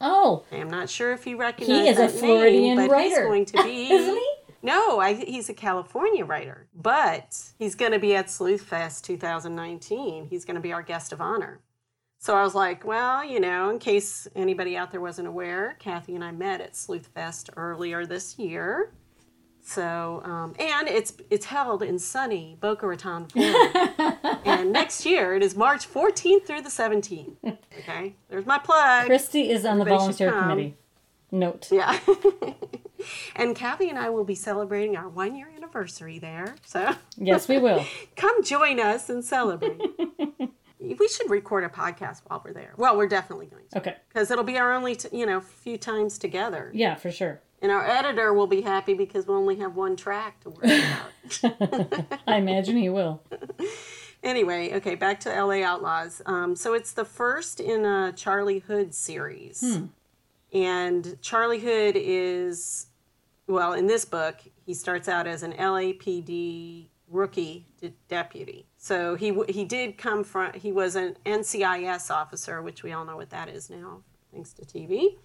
Oh, 0.00 0.44
I'm 0.52 0.68
not 0.68 0.90
sure 0.90 1.12
if 1.12 1.26
you 1.26 1.36
recognize 1.36 1.82
he 1.82 1.88
is 1.88 1.98
a 1.98 2.08
Floridian 2.08 2.76
name, 2.76 2.88
but 2.88 3.00
he's 3.00 3.16
going 3.18 3.44
to 3.46 3.62
be, 3.62 3.90
isn't 3.92 4.14
he? 4.14 4.32
No, 4.62 4.98
I, 4.98 5.14
he's 5.14 5.48
a 5.48 5.54
California 5.54 6.24
writer, 6.24 6.66
but 6.74 7.40
he's 7.58 7.74
going 7.74 7.92
to 7.92 7.98
be 7.98 8.14
at 8.16 8.26
Sleuthfest 8.26 9.02
2019. 9.02 10.26
He's 10.26 10.44
going 10.44 10.56
to 10.56 10.60
be 10.60 10.72
our 10.72 10.82
guest 10.82 11.12
of 11.12 11.20
honor. 11.20 11.60
So 12.18 12.34
I 12.34 12.42
was 12.42 12.54
like, 12.54 12.84
well, 12.84 13.24
you 13.24 13.38
know, 13.38 13.70
in 13.70 13.78
case 13.78 14.26
anybody 14.34 14.76
out 14.76 14.90
there 14.90 15.00
wasn't 15.00 15.28
aware, 15.28 15.76
Kathy 15.78 16.14
and 16.14 16.24
I 16.24 16.32
met 16.32 16.60
at 16.60 16.72
Sleuthfest 16.72 17.50
earlier 17.56 18.04
this 18.06 18.38
year. 18.38 18.92
So, 19.68 20.22
um, 20.24 20.54
and 20.60 20.86
it's 20.86 21.12
it's 21.28 21.46
held 21.46 21.82
in 21.82 21.98
sunny 21.98 22.56
Boca 22.60 22.86
Raton, 22.86 23.26
Florida. 23.26 24.40
and 24.44 24.72
next 24.72 25.04
year 25.04 25.34
it 25.34 25.42
is 25.42 25.56
March 25.56 25.92
14th 25.92 26.46
through 26.46 26.60
the 26.62 26.68
17th. 26.68 27.34
Okay, 27.80 28.14
there's 28.28 28.46
my 28.46 28.58
plug. 28.58 29.06
Christy 29.06 29.50
is 29.50 29.64
on 29.64 29.78
the 29.78 29.82
Everybody 29.82 30.12
should 30.14 30.28
volunteer 30.30 30.40
committee. 30.40 30.76
Note. 31.32 31.68
Yeah. 31.72 31.98
and 33.36 33.56
Kathy 33.56 33.88
and 33.88 33.98
I 33.98 34.08
will 34.10 34.22
be 34.24 34.36
celebrating 34.36 34.96
our 34.96 35.08
one 35.08 35.34
year 35.34 35.50
anniversary 35.56 36.20
there. 36.20 36.54
So 36.64 36.94
Yes, 37.16 37.48
we 37.48 37.58
will. 37.58 37.84
come 38.16 38.44
join 38.44 38.78
us 38.78 39.10
and 39.10 39.24
celebrate. 39.24 39.80
we 40.80 41.08
should 41.08 41.28
record 41.28 41.64
a 41.64 41.68
podcast 41.68 42.22
while 42.28 42.40
we're 42.44 42.52
there. 42.52 42.72
Well, 42.76 42.96
we're 42.96 43.08
definitely 43.08 43.46
going 43.46 43.64
to 43.72 43.78
Okay. 43.78 43.96
because 44.08 44.30
it'll 44.30 44.44
be 44.44 44.58
our 44.58 44.72
only, 44.72 44.94
t- 44.94 45.08
you 45.12 45.26
know, 45.26 45.40
few 45.40 45.76
times 45.76 46.18
together. 46.18 46.70
Yeah, 46.72 46.94
for 46.94 47.10
sure. 47.10 47.40
And 47.62 47.72
our 47.72 47.84
editor 47.86 48.32
will 48.34 48.46
be 48.46 48.60
happy 48.60 48.94
because 48.94 49.26
we'll 49.26 49.38
only 49.38 49.56
have 49.56 49.74
one 49.74 49.96
track 49.96 50.40
to 50.40 50.50
worry 50.50 50.78
about. 50.82 52.18
I 52.26 52.36
imagine 52.36 52.76
he 52.76 52.88
will. 52.90 53.22
anyway, 54.22 54.74
okay, 54.74 54.94
back 54.94 55.20
to 55.20 55.30
LA 55.30 55.62
Outlaws. 55.62 56.20
Um, 56.26 56.54
so 56.54 56.74
it's 56.74 56.92
the 56.92 57.04
first 57.04 57.58
in 57.60 57.84
a 57.84 58.12
Charlie 58.14 58.58
Hood 58.60 58.94
series. 58.94 59.60
Hmm. 59.62 59.86
And 60.52 61.16
Charlie 61.22 61.60
Hood 61.60 61.96
is, 61.96 62.86
well, 63.46 63.72
in 63.72 63.86
this 63.86 64.04
book, 64.04 64.36
he 64.64 64.74
starts 64.74 65.08
out 65.08 65.26
as 65.26 65.42
an 65.42 65.52
LAPD 65.54 66.88
rookie 67.08 67.66
de- 67.80 67.92
deputy. 68.08 68.66
So 68.76 69.14
he 69.14 69.30
w- 69.30 69.52
he 69.52 69.64
did 69.64 69.96
come 69.98 70.24
from 70.24 70.52
he 70.54 70.72
was 70.72 70.96
an 70.96 71.16
NCIS 71.24 72.10
officer, 72.10 72.62
which 72.62 72.82
we 72.82 72.92
all 72.92 73.04
know 73.04 73.16
what 73.16 73.30
that 73.30 73.48
is 73.48 73.70
now, 73.70 74.02
thanks 74.32 74.52
to 74.54 74.64
TV, 74.64 75.16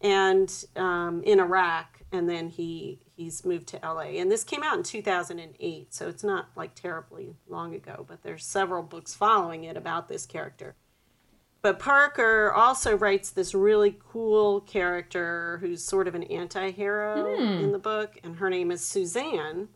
and 0.00 0.64
um, 0.76 1.22
in 1.24 1.40
Iraq, 1.40 2.02
and 2.12 2.28
then 2.28 2.48
he 2.48 3.00
he's 3.16 3.44
moved 3.44 3.66
to 3.68 3.80
LA. 3.82 4.18
And 4.18 4.30
this 4.30 4.44
came 4.44 4.62
out 4.62 4.76
in 4.76 4.84
2008, 4.84 5.92
so 5.92 6.08
it's 6.08 6.24
not 6.24 6.48
like 6.56 6.74
terribly 6.74 7.34
long 7.48 7.74
ago, 7.74 8.04
but 8.08 8.22
there's 8.22 8.44
several 8.44 8.82
books 8.82 9.14
following 9.14 9.64
it 9.64 9.76
about 9.76 10.08
this 10.08 10.24
character. 10.24 10.76
But 11.60 11.80
Parker 11.80 12.52
also 12.52 12.96
writes 12.96 13.30
this 13.30 13.52
really 13.54 13.98
cool 14.08 14.60
character 14.60 15.58
who's 15.60 15.82
sort 15.82 16.06
of 16.06 16.14
an 16.14 16.22
anti 16.24 16.70
hero 16.70 17.34
in 17.34 17.72
the 17.72 17.78
book, 17.78 18.18
and 18.22 18.36
her 18.36 18.48
name 18.48 18.70
is 18.70 18.84
Suzanne. 18.84 19.68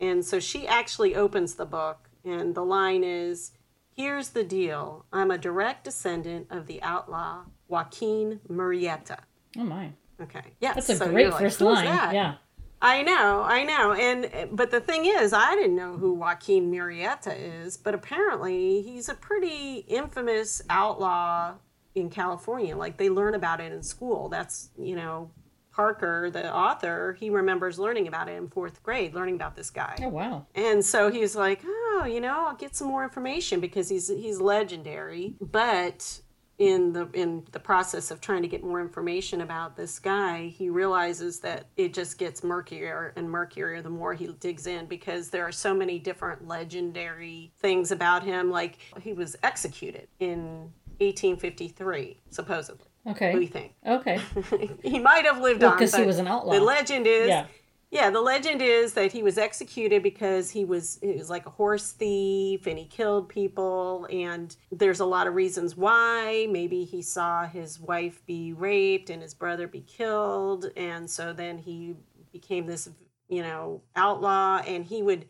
And 0.00 0.24
so 0.24 0.40
she 0.40 0.66
actually 0.66 1.14
opens 1.14 1.54
the 1.54 1.66
book, 1.66 2.08
and 2.24 2.54
the 2.54 2.64
line 2.64 3.04
is 3.04 3.52
Here's 3.96 4.30
the 4.30 4.44
deal 4.44 5.06
I'm 5.10 5.30
a 5.30 5.38
direct 5.38 5.84
descendant 5.84 6.48
of 6.50 6.66
the 6.66 6.82
outlaw 6.82 7.44
Joaquin 7.68 8.40
Murrieta. 8.48 9.18
Oh 9.58 9.64
my. 9.64 9.92
Okay. 10.20 10.42
Yes. 10.60 10.74
That's 10.74 10.88
a 10.90 10.96
so 10.96 11.08
great 11.08 11.30
like, 11.30 11.40
first 11.40 11.60
line. 11.60 11.84
that?" 11.84 12.14
Yeah. 12.14 12.34
I 12.82 13.02
know, 13.02 13.42
I 13.42 13.64
know, 13.64 13.94
and 13.94 14.54
but 14.54 14.70
the 14.70 14.80
thing 14.80 15.06
is, 15.06 15.32
I 15.32 15.54
didn't 15.54 15.76
know 15.76 15.96
who 15.96 16.12
Joaquin 16.12 16.70
Murrieta 16.70 17.34
is, 17.34 17.78
but 17.78 17.94
apparently 17.94 18.82
he's 18.82 19.08
a 19.08 19.14
pretty 19.14 19.78
infamous 19.88 20.60
outlaw 20.68 21.54
in 21.94 22.10
California. 22.10 22.76
Like 22.76 22.98
they 22.98 23.08
learn 23.08 23.34
about 23.34 23.60
it 23.60 23.72
in 23.72 23.82
school. 23.82 24.28
That's 24.28 24.70
you 24.78 24.94
know, 24.94 25.30
Parker, 25.72 26.30
the 26.30 26.54
author, 26.54 27.16
he 27.18 27.30
remembers 27.30 27.78
learning 27.78 28.08
about 28.08 28.28
it 28.28 28.32
in 28.32 28.48
fourth 28.48 28.82
grade, 28.82 29.14
learning 29.14 29.36
about 29.36 29.56
this 29.56 29.70
guy. 29.70 29.96
Oh 30.02 30.08
wow. 30.08 30.46
And 30.54 30.84
so 30.84 31.10
he's 31.10 31.34
like, 31.34 31.62
"Oh, 31.64 32.04
you 32.06 32.20
know, 32.20 32.46
I'll 32.46 32.56
get 32.56 32.76
some 32.76 32.88
more 32.88 33.04
information 33.04 33.58
because 33.58 33.88
he's 33.88 34.08
he's 34.08 34.40
legendary." 34.40 35.34
But 35.40 36.20
in 36.58 36.92
the 36.92 37.08
in 37.12 37.46
the 37.52 37.60
process 37.60 38.10
of 38.10 38.20
trying 38.20 38.42
to 38.42 38.48
get 38.48 38.64
more 38.64 38.80
information 38.80 39.42
about 39.42 39.76
this 39.76 39.98
guy, 39.98 40.46
he 40.46 40.70
realizes 40.70 41.40
that 41.40 41.66
it 41.76 41.92
just 41.92 42.18
gets 42.18 42.42
murkier 42.42 43.12
and 43.16 43.28
murkier 43.30 43.82
the 43.82 43.90
more 43.90 44.14
he 44.14 44.26
digs 44.40 44.66
in 44.66 44.86
because 44.86 45.28
there 45.28 45.46
are 45.46 45.52
so 45.52 45.74
many 45.74 45.98
different 45.98 46.48
legendary 46.48 47.52
things 47.58 47.90
about 47.90 48.22
him. 48.22 48.50
Like 48.50 48.78
he 49.02 49.12
was 49.12 49.36
executed 49.42 50.08
in 50.18 50.70
1853, 50.98 52.20
supposedly. 52.30 52.86
Do 53.32 53.40
you 53.40 53.48
think? 53.48 53.74
Okay. 53.86 54.20
he 54.82 54.98
might 54.98 55.24
have 55.26 55.40
lived 55.40 55.62
Well, 55.62 55.72
on 55.72 55.78
'cause 55.78 55.94
he 55.94 56.04
was 56.04 56.18
an 56.18 56.26
outlaw. 56.26 56.54
The 56.54 56.60
legend 56.60 57.06
is 57.06 57.28
Yeah. 57.28 57.46
Yeah, 57.90 58.10
the 58.10 58.20
legend 58.20 58.62
is 58.62 58.94
that 58.94 59.12
he 59.12 59.22
was 59.22 59.38
executed 59.38 60.02
because 60.02 60.50
he 60.50 60.64
was 60.64 60.98
he 61.02 61.12
was 61.12 61.30
like 61.30 61.46
a 61.46 61.50
horse 61.50 61.92
thief 61.92 62.66
and 62.66 62.78
he 62.78 62.84
killed 62.84 63.28
people 63.28 64.08
and 64.10 64.56
there's 64.72 64.98
a 64.98 65.04
lot 65.04 65.28
of 65.28 65.34
reasons 65.34 65.76
why. 65.76 66.48
Maybe 66.50 66.84
he 66.84 67.00
saw 67.00 67.46
his 67.46 67.78
wife 67.78 68.24
be 68.26 68.52
raped 68.52 69.08
and 69.08 69.22
his 69.22 69.34
brother 69.34 69.68
be 69.68 69.82
killed 69.82 70.66
and 70.76 71.08
so 71.08 71.32
then 71.32 71.58
he 71.58 71.94
became 72.32 72.66
this, 72.66 72.88
you 73.28 73.42
know, 73.42 73.82
outlaw 73.94 74.58
and 74.66 74.84
he 74.84 75.02
would 75.02 75.26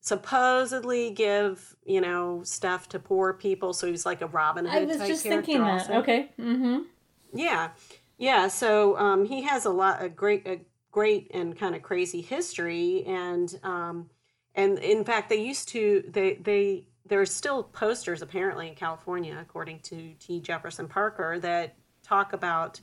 supposedly 0.00 1.10
give, 1.10 1.76
you 1.86 2.02
know, 2.02 2.42
stuff 2.44 2.90
to 2.90 2.98
poor 2.98 3.32
people 3.32 3.72
so 3.72 3.86
he 3.86 3.90
was 3.90 4.04
like 4.04 4.20
a 4.20 4.26
Robin 4.26 4.66
Hood 4.66 4.82
I 4.82 4.84
was 4.84 4.98
type 4.98 5.08
just 5.08 5.22
character 5.22 5.46
thinking 5.46 5.64
that. 5.64 5.80
also. 5.80 5.92
Okay. 5.94 6.30
Mm-hmm. 6.38 6.82
Yeah, 7.32 7.70
yeah. 8.18 8.48
So 8.48 8.98
um, 8.98 9.24
he 9.24 9.42
has 9.42 9.64
a 9.64 9.70
lot, 9.70 10.02
a 10.02 10.10
great, 10.10 10.46
a 10.46 10.60
great 10.96 11.30
and 11.34 11.58
kind 11.58 11.74
of 11.74 11.82
crazy 11.82 12.22
history, 12.22 13.04
and 13.06 13.60
um, 13.62 14.08
and 14.54 14.78
in 14.78 15.04
fact, 15.04 15.28
they 15.28 15.36
used 15.36 15.68
to 15.68 16.02
they 16.08 16.36
they 16.36 16.86
there 17.04 17.20
are 17.20 17.26
still 17.26 17.62
posters 17.64 18.22
apparently 18.22 18.66
in 18.68 18.74
California, 18.74 19.36
according 19.38 19.78
to 19.80 20.14
T. 20.18 20.40
Jefferson 20.40 20.88
Parker, 20.88 21.38
that 21.40 21.74
talk 22.02 22.32
about 22.32 22.80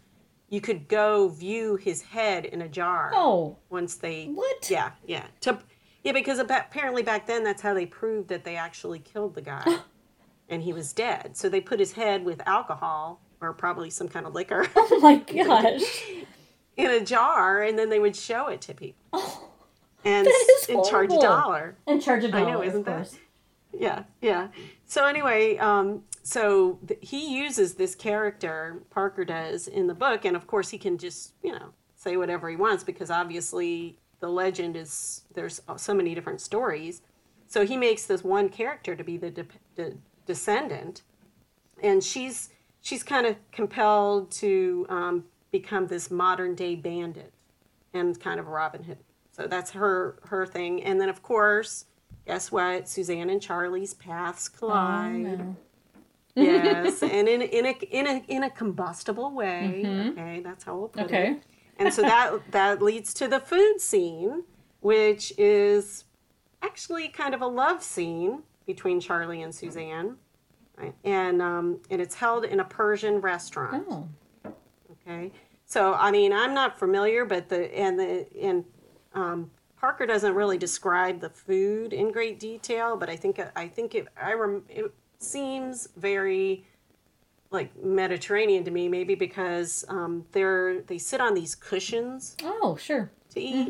you 0.47 0.62
could 0.62 0.88
go 0.88 1.28
view 1.30 1.76
his 1.76 2.04
head 2.04 2.45
in 2.45 2.62
a 2.62 2.67
jar 2.67 3.12
Oh. 3.15 3.58
once 3.71 3.95
they 3.95 4.26
What? 4.28 4.69
yeah 4.69 4.91
yeah 5.08 5.26
to 5.41 5.58
yeah 6.04 6.12
because 6.12 6.38
apparently 6.38 7.02
back 7.02 7.26
then 7.26 7.43
that's 7.43 7.62
how 7.63 7.73
they 7.73 7.88
proved 7.88 8.28
that 8.30 8.43
they 8.43 8.56
actually 8.56 8.99
killed 8.99 9.34
the 9.34 9.41
guy 9.41 9.65
and 10.49 10.62
he 10.62 10.71
was 10.73 10.93
dead 10.93 11.36
so 11.36 11.49
they 11.49 11.62
put 11.62 11.80
his 11.80 11.93
head 11.93 12.23
with 12.23 12.39
alcohol 12.45 13.21
or 13.41 13.54
probably 13.54 13.89
some 13.89 14.08
kind 14.08 14.28
of 14.28 14.36
liquor 14.36 14.67
Oh 14.76 14.99
my 15.02 15.15
gosh. 15.45 15.82
In 16.77 16.89
a 16.89 17.01
jar 17.01 17.62
and 17.62 17.77
then 17.77 17.89
they 17.89 17.99
would 17.99 18.15
show 18.15 18.47
it 18.47 18.62
to 18.62 18.73
people. 18.73 18.99
And, 20.05 20.27
and 20.67 20.83
charge 20.83 21.13
a 21.13 21.17
dollar. 21.17 21.77
And 21.88 22.01
charge 22.01 22.25
a 22.25 22.27
dollar. 22.29 22.45
I 22.45 22.51
know, 22.51 22.62
isn't 22.62 22.86
that? 22.86 23.09
yeah 23.71 24.03
yeah. 24.21 24.49
So 24.86 25.05
anyway 25.05 25.55
um 25.57 26.03
so 26.23 26.77
th- 26.86 26.99
he 27.01 27.38
uses 27.38 27.75
this 27.75 27.95
character 27.95 28.83
parker 28.89 29.23
does 29.23 29.67
in 29.67 29.88
the 29.88 29.93
book 29.93 30.25
and 30.25 30.36
of 30.36 30.45
course 30.45 30.69
he 30.69 30.77
can 30.77 30.97
just 30.97 31.33
you 31.41 31.53
know 31.53 31.69
say 31.95 32.17
whatever 32.17 32.49
he 32.49 32.57
wants 32.57 32.83
because 32.83 33.09
obviously 33.09 33.97
the 34.19 34.27
legend 34.27 34.75
is 34.75 35.21
there's 35.33 35.62
so 35.77 35.93
many 35.93 36.13
different 36.13 36.41
stories. 36.41 37.01
So 37.47 37.65
he 37.65 37.77
makes 37.77 38.05
this 38.05 38.25
one 38.25 38.49
character 38.49 38.95
to 38.97 39.03
be 39.05 39.15
the 39.15 39.31
de- 39.31 39.45
de- 39.75 39.97
descendant 40.25 41.01
and 41.81 42.03
she's 42.03 42.49
she's 42.81 43.03
kind 43.03 43.25
of 43.25 43.38
compelled 43.51 44.31
to 44.31 44.86
um, 44.89 45.23
become 45.53 45.87
this 45.87 46.11
modern 46.11 46.55
day 46.55 46.75
bandit 46.75 47.31
and 47.93 48.19
kind 48.19 48.39
of 48.41 48.47
Robin 48.47 48.83
Hood. 48.83 48.97
So 49.31 49.47
that's 49.47 49.71
her 49.71 50.17
her 50.25 50.45
thing. 50.45 50.83
And 50.83 50.99
then 50.99 51.07
of 51.07 51.21
course, 51.23 51.85
guess 52.27 52.51
what? 52.51 52.89
Suzanne 52.89 53.29
and 53.29 53.41
Charlie's 53.41 53.93
paths 53.93 54.49
Oh, 54.55 54.57
collide. 54.59 55.21
no. 55.39 55.55
Yes, 56.35 57.03
and 57.03 57.29
in 57.29 57.41
in 57.43 57.65
a 57.67 57.71
in 57.91 58.07
a 58.07 58.23
in 58.27 58.43
a 58.43 58.49
combustible 58.49 59.31
way. 59.31 59.83
Okay, 60.11 60.41
that's 60.43 60.63
how 60.63 60.75
we'll 60.75 60.87
put 60.89 61.03
Okay. 61.05 61.31
it. 61.33 61.43
And 61.77 61.93
so 61.93 62.01
that 62.01 62.51
that 62.51 62.81
leads 62.81 63.13
to 63.15 63.27
the 63.27 63.39
food 63.39 63.79
scene, 63.79 64.43
which 64.81 65.31
is 65.37 66.05
actually 66.63 67.07
kind 67.09 67.35
of 67.35 67.41
a 67.41 67.47
love 67.47 67.83
scene 67.83 68.41
between 68.65 68.99
Charlie 68.99 69.43
and 69.43 69.53
Suzanne, 69.53 70.15
right? 70.77 70.95
and 71.03 71.39
um, 71.41 71.79
and 71.91 72.01
it's 72.01 72.15
held 72.15 72.45
in 72.45 72.59
a 72.59 72.65
Persian 72.65 73.21
restaurant. 73.21 73.85
Oh. 73.89 74.07
Okay, 75.05 75.31
so 75.73 75.93
I 75.95 76.12
mean 76.12 76.31
I'm 76.31 76.53
not 76.53 76.77
familiar, 76.77 77.25
but 77.25 77.49
the 77.49 77.62
and 77.77 77.99
the 77.99 78.27
and 78.39 78.63
um, 79.15 79.49
Parker 79.79 80.05
doesn't 80.05 80.36
really 80.36 80.57
describe 80.57 81.19
the 81.19 81.29
food 81.29 81.93
in 81.93 82.12
great 82.12 82.39
detail, 82.39 82.95
but 82.95 83.09
I 83.09 83.15
think 83.15 83.39
I 83.55 83.67
think 83.67 83.95
it 83.95 84.07
I 84.21 84.33
rem, 84.33 84.63
it 84.69 84.93
seems 85.17 85.89
very 85.97 86.65
like 87.49 87.69
Mediterranean 87.83 88.63
to 88.65 88.71
me, 88.71 88.88
maybe 88.88 89.15
because 89.15 89.83
um, 89.89 90.25
they're 90.31 90.81
they 90.81 90.99
sit 90.99 91.19
on 91.19 91.33
these 91.33 91.55
cushions 91.55 92.36
Oh, 92.43 92.75
sure. 92.79 93.12
to 93.31 93.39
eat. 93.39 93.67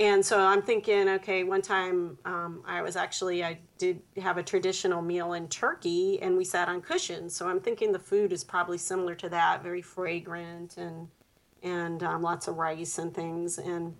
And 0.00 0.26
so 0.26 0.40
I'm 0.40 0.60
thinking, 0.60 1.08
okay, 1.08 1.44
one 1.44 1.62
time 1.62 2.18
um, 2.24 2.62
I 2.66 2.82
was 2.82 2.96
actually, 2.96 3.44
I 3.44 3.58
did 3.78 4.02
have 4.20 4.38
a 4.38 4.42
traditional 4.42 5.00
meal 5.00 5.34
in 5.34 5.46
Turkey 5.46 6.20
and 6.20 6.36
we 6.36 6.44
sat 6.44 6.68
on 6.68 6.80
cushions. 6.80 7.34
So 7.36 7.46
I'm 7.46 7.60
thinking 7.60 7.92
the 7.92 7.98
food 8.00 8.32
is 8.32 8.42
probably 8.42 8.78
similar 8.78 9.14
to 9.14 9.28
that, 9.28 9.62
very 9.62 9.82
fragrant 9.82 10.78
and, 10.78 11.06
and 11.62 12.02
um, 12.02 12.22
lots 12.22 12.48
of 12.48 12.56
rice 12.56 12.98
and 12.98 13.14
things. 13.14 13.58
And, 13.58 13.94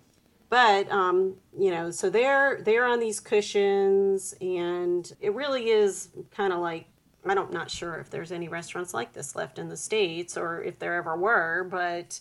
but, 0.49 0.91
um, 0.91 1.35
you 1.57 1.71
know, 1.71 1.91
so 1.91 2.09
they're, 2.09 2.61
they're 2.61 2.85
on 2.85 2.99
these 2.99 3.21
cushions 3.21 4.35
and 4.41 5.09
it 5.21 5.33
really 5.33 5.69
is 5.69 6.09
kind 6.29 6.51
of 6.51 6.59
like, 6.59 6.87
I 7.25 7.33
don't, 7.33 7.53
not 7.53 7.71
sure 7.71 7.95
if 7.95 8.09
there's 8.09 8.33
any 8.33 8.49
restaurants 8.49 8.93
like 8.93 9.13
this 9.13 9.33
left 9.33 9.57
in 9.59 9.69
the 9.69 9.77
States 9.77 10.35
or 10.37 10.61
if 10.61 10.77
there 10.77 10.95
ever 10.95 11.15
were, 11.15 11.65
but 11.71 12.19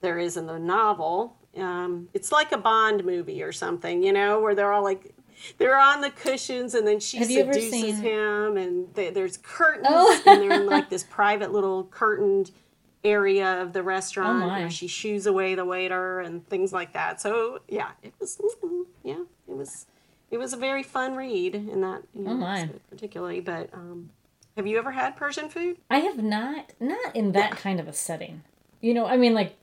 there 0.00 0.18
is 0.18 0.36
in 0.36 0.46
the 0.46 0.58
novel. 0.58 1.36
Um, 1.56 2.08
it's 2.14 2.32
like 2.32 2.52
a 2.52 2.58
Bond 2.58 3.04
movie 3.04 3.42
or 3.42 3.52
something, 3.52 4.02
you 4.02 4.12
know, 4.12 4.40
where 4.40 4.54
they're 4.54 4.72
all 4.72 4.82
like, 4.82 5.14
they're 5.58 5.78
on 5.78 6.00
the 6.00 6.10
cushions 6.10 6.74
and 6.74 6.86
then 6.86 6.98
she 7.00 7.18
Have 7.18 7.26
seduces 7.28 7.70
seen- 7.70 7.96
him 7.96 8.56
and 8.56 8.92
they, 8.94 9.10
there's 9.10 9.36
curtains 9.36 9.86
Oh. 9.90 10.22
and 10.26 10.40
they're 10.40 10.60
in 10.62 10.66
like 10.66 10.88
this 10.88 11.02
private 11.04 11.52
little 11.52 11.84
curtained 11.84 12.52
area 13.04 13.60
of 13.60 13.72
the 13.72 13.82
restaurant 13.82 14.44
Oh, 14.44 14.48
where 14.48 14.70
she 14.70 14.86
shoos 14.86 15.26
away 15.26 15.54
the 15.54 15.64
waiter 15.64 16.20
and 16.20 16.46
things 16.48 16.72
like 16.72 16.92
that. 16.92 17.20
So 17.20 17.60
yeah, 17.68 17.90
it 18.02 18.14
was, 18.20 18.40
yeah, 19.02 19.22
it 19.48 19.56
was, 19.56 19.86
it 20.30 20.38
was 20.38 20.52
a 20.52 20.56
very 20.56 20.82
fun 20.82 21.16
read 21.16 21.54
in 21.54 21.80
that, 21.82 22.02
you 22.14 22.22
know, 22.22 22.30
Oh, 22.30 22.36
my. 22.36 22.70
particularly. 22.88 23.40
But 23.40 23.68
um, 23.74 24.10
have 24.56 24.66
you 24.66 24.78
ever 24.78 24.92
had 24.92 25.16
Persian 25.16 25.48
food? 25.50 25.76
I 25.90 25.98
have 25.98 26.22
not, 26.22 26.72
not 26.80 27.14
in 27.14 27.32
that 27.32 27.52
kind 27.56 27.78
of 27.80 27.88
a 27.88 27.92
setting. 27.92 28.42
You 28.80 28.94
know, 28.94 29.06
I 29.06 29.16
mean, 29.16 29.34
like 29.34 29.56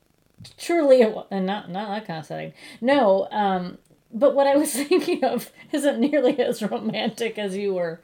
truly, 0.58 1.02
it, 1.02 1.16
and 1.32 1.46
not 1.46 1.70
not 1.70 1.90
that 1.90 2.08
kind 2.08 2.20
of 2.20 2.26
setting. 2.26 2.54
No, 2.82 3.28
um, 3.32 3.78
but 4.14 4.36
what 4.36 4.48
I 4.48 4.56
was 4.56 4.72
thinking 4.84 5.24
of 5.24 5.52
isn't 5.72 6.00
nearly 6.00 6.40
as 6.40 6.62
romantic 6.62 7.38
as 7.38 7.56
you 7.58 7.74
were 7.74 8.02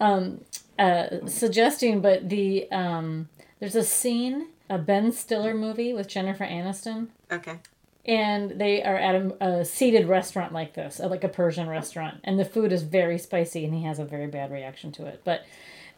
um, 0.00 0.40
uh, 0.78 1.26
suggesting. 1.26 2.00
But 2.00 2.28
the 2.28 2.70
um, 2.70 3.28
there's 3.60 3.76
a 3.76 3.84
scene, 3.84 4.48
a 4.68 4.78
Ben 4.78 5.12
Stiller 5.12 5.54
movie 5.54 5.92
with 5.92 6.08
Jennifer 6.08 6.44
Aniston, 6.44 7.08
Okay. 7.32 7.56
and 8.04 8.60
they 8.60 8.82
are 8.82 8.96
at 8.96 9.14
a, 9.14 9.44
a 9.44 9.64
seated 9.64 10.06
restaurant 10.08 10.52
like 10.52 10.74
this, 10.74 10.98
like 11.00 11.24
a 11.24 11.28
Persian 11.28 11.68
restaurant, 11.68 12.20
and 12.24 12.38
the 12.38 12.44
food 12.44 12.72
is 12.72 12.82
very 12.82 13.18
spicy, 13.18 13.64
and 13.64 13.74
he 13.74 13.84
has 13.84 13.98
a 13.98 14.04
very 14.04 14.26
bad 14.26 14.50
reaction 14.50 14.92
to 14.92 15.06
it. 15.06 15.22
But 15.24 15.44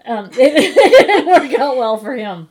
um, 0.06 0.26
it, 0.32 0.38
it 0.38 1.06
didn't 1.06 1.26
work 1.26 1.58
out 1.58 1.76
well 1.76 1.96
for 1.96 2.14
him. 2.14 2.48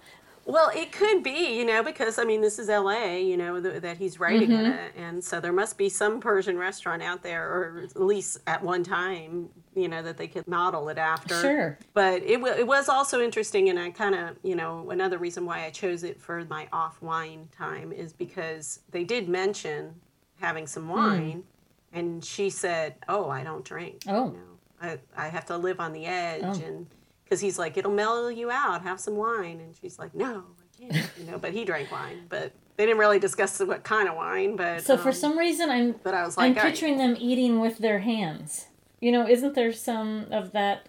Well, 0.50 0.72
it 0.74 0.94
could 0.94 1.24
be, 1.24 1.58
you 1.58 1.66
know, 1.66 1.84
because 1.84 2.18
I 2.18 2.24
mean, 2.24 2.40
this 2.40 2.58
is 2.58 2.70
L.A., 2.70 3.22
you 3.22 3.36
know, 3.36 3.62
th- 3.62 3.82
that 3.82 3.98
he's 3.98 4.18
writing 4.18 4.50
in 4.52 4.66
it, 4.66 4.94
and 4.96 5.22
so 5.22 5.42
there 5.42 5.52
must 5.52 5.78
be 5.78 5.90
some 5.90 6.22
Persian 6.22 6.58
restaurant 6.58 7.04
out 7.04 7.22
there, 7.22 7.44
or 7.44 7.82
at 7.84 8.02
least 8.02 8.40
at 8.48 8.64
one 8.64 8.82
time, 8.82 9.50
you 9.76 9.90
know, 9.90 10.02
that 10.02 10.16
they 10.16 10.28
could 10.28 10.48
model 10.48 10.88
it 10.88 10.98
after. 10.98 11.42
Sure. 11.42 11.78
But 11.94 12.24
it 12.24 12.40
wa 12.40 12.48
it 12.48 12.66
was 12.66 12.88
also 12.88 13.20
interesting, 13.22 13.68
and 13.68 13.78
I 13.78 13.90
kind 13.90 14.16
of, 14.16 14.38
you 14.42 14.56
know, 14.56 14.90
another 14.90 15.18
reason 15.18 15.46
why 15.46 15.66
I 15.66 15.70
chose 15.70 16.04
it 16.06 16.18
for 16.22 16.46
my 16.46 16.70
off 16.72 17.02
wine 17.02 17.50
time 17.52 17.92
is 17.92 18.14
because 18.14 18.80
they 18.92 19.04
did 19.04 19.28
mention 19.28 19.94
having 20.40 20.64
Hmm. 20.64 20.68
some 20.70 20.88
wine, 20.88 21.44
and 21.92 22.24
she 22.24 22.50
said, 22.50 22.96
"Oh, 23.10 23.30
I 23.30 23.44
don't 23.44 23.66
drink. 23.66 24.04
Oh. 24.08 24.28
You 24.28 24.32
know, 24.32 24.58
I 24.82 25.26
I 25.26 25.28
have 25.28 25.46
to 25.48 25.58
live 25.58 25.82
on 25.82 25.92
the 25.92 26.06
edge 26.06 26.60
and." 26.62 26.88
Because 27.28 27.42
he's 27.42 27.60
like, 27.60 27.76
it'll 27.76 27.92
mellow 27.92 28.30
you 28.30 28.50
out. 28.50 28.84
Have 28.84 29.00
some 29.00 29.16
wine, 29.16 29.60
and 29.60 29.76
she's 29.76 30.00
like, 30.00 30.16
no, 30.16 30.46
I 30.60 30.92
can't. 30.94 31.12
You 31.20 31.32
know, 31.32 31.38
but 31.38 31.52
he 31.52 31.66
drank 31.66 31.92
wine, 31.92 32.26
but 32.30 32.54
they 32.78 32.86
didn't 32.86 33.00
really 33.00 33.20
discuss 33.20 33.60
what 33.60 33.84
kind 33.84 34.08
of 34.08 34.16
wine. 34.16 34.56
But 34.56 34.84
So 34.84 34.98
for 34.98 35.10
um, 35.10 35.16
some 35.16 35.38
reason, 35.38 35.70
I'm 35.70 35.96
but 36.04 36.14
I 36.14 36.24
was 36.24 36.38
like, 36.38 36.46
I'm 36.46 36.58
all 36.58 36.64
right. 36.64 36.72
picturing 36.72 36.98
them 36.98 37.16
eating 37.20 37.60
with 37.60 37.80
their 37.80 38.00
hands. 38.00 38.68
You 39.02 39.12
know, 39.12 39.28
isn't 39.28 39.56
there 39.56 39.74
some 39.74 40.28
of 40.32 40.54
that? 40.54 40.88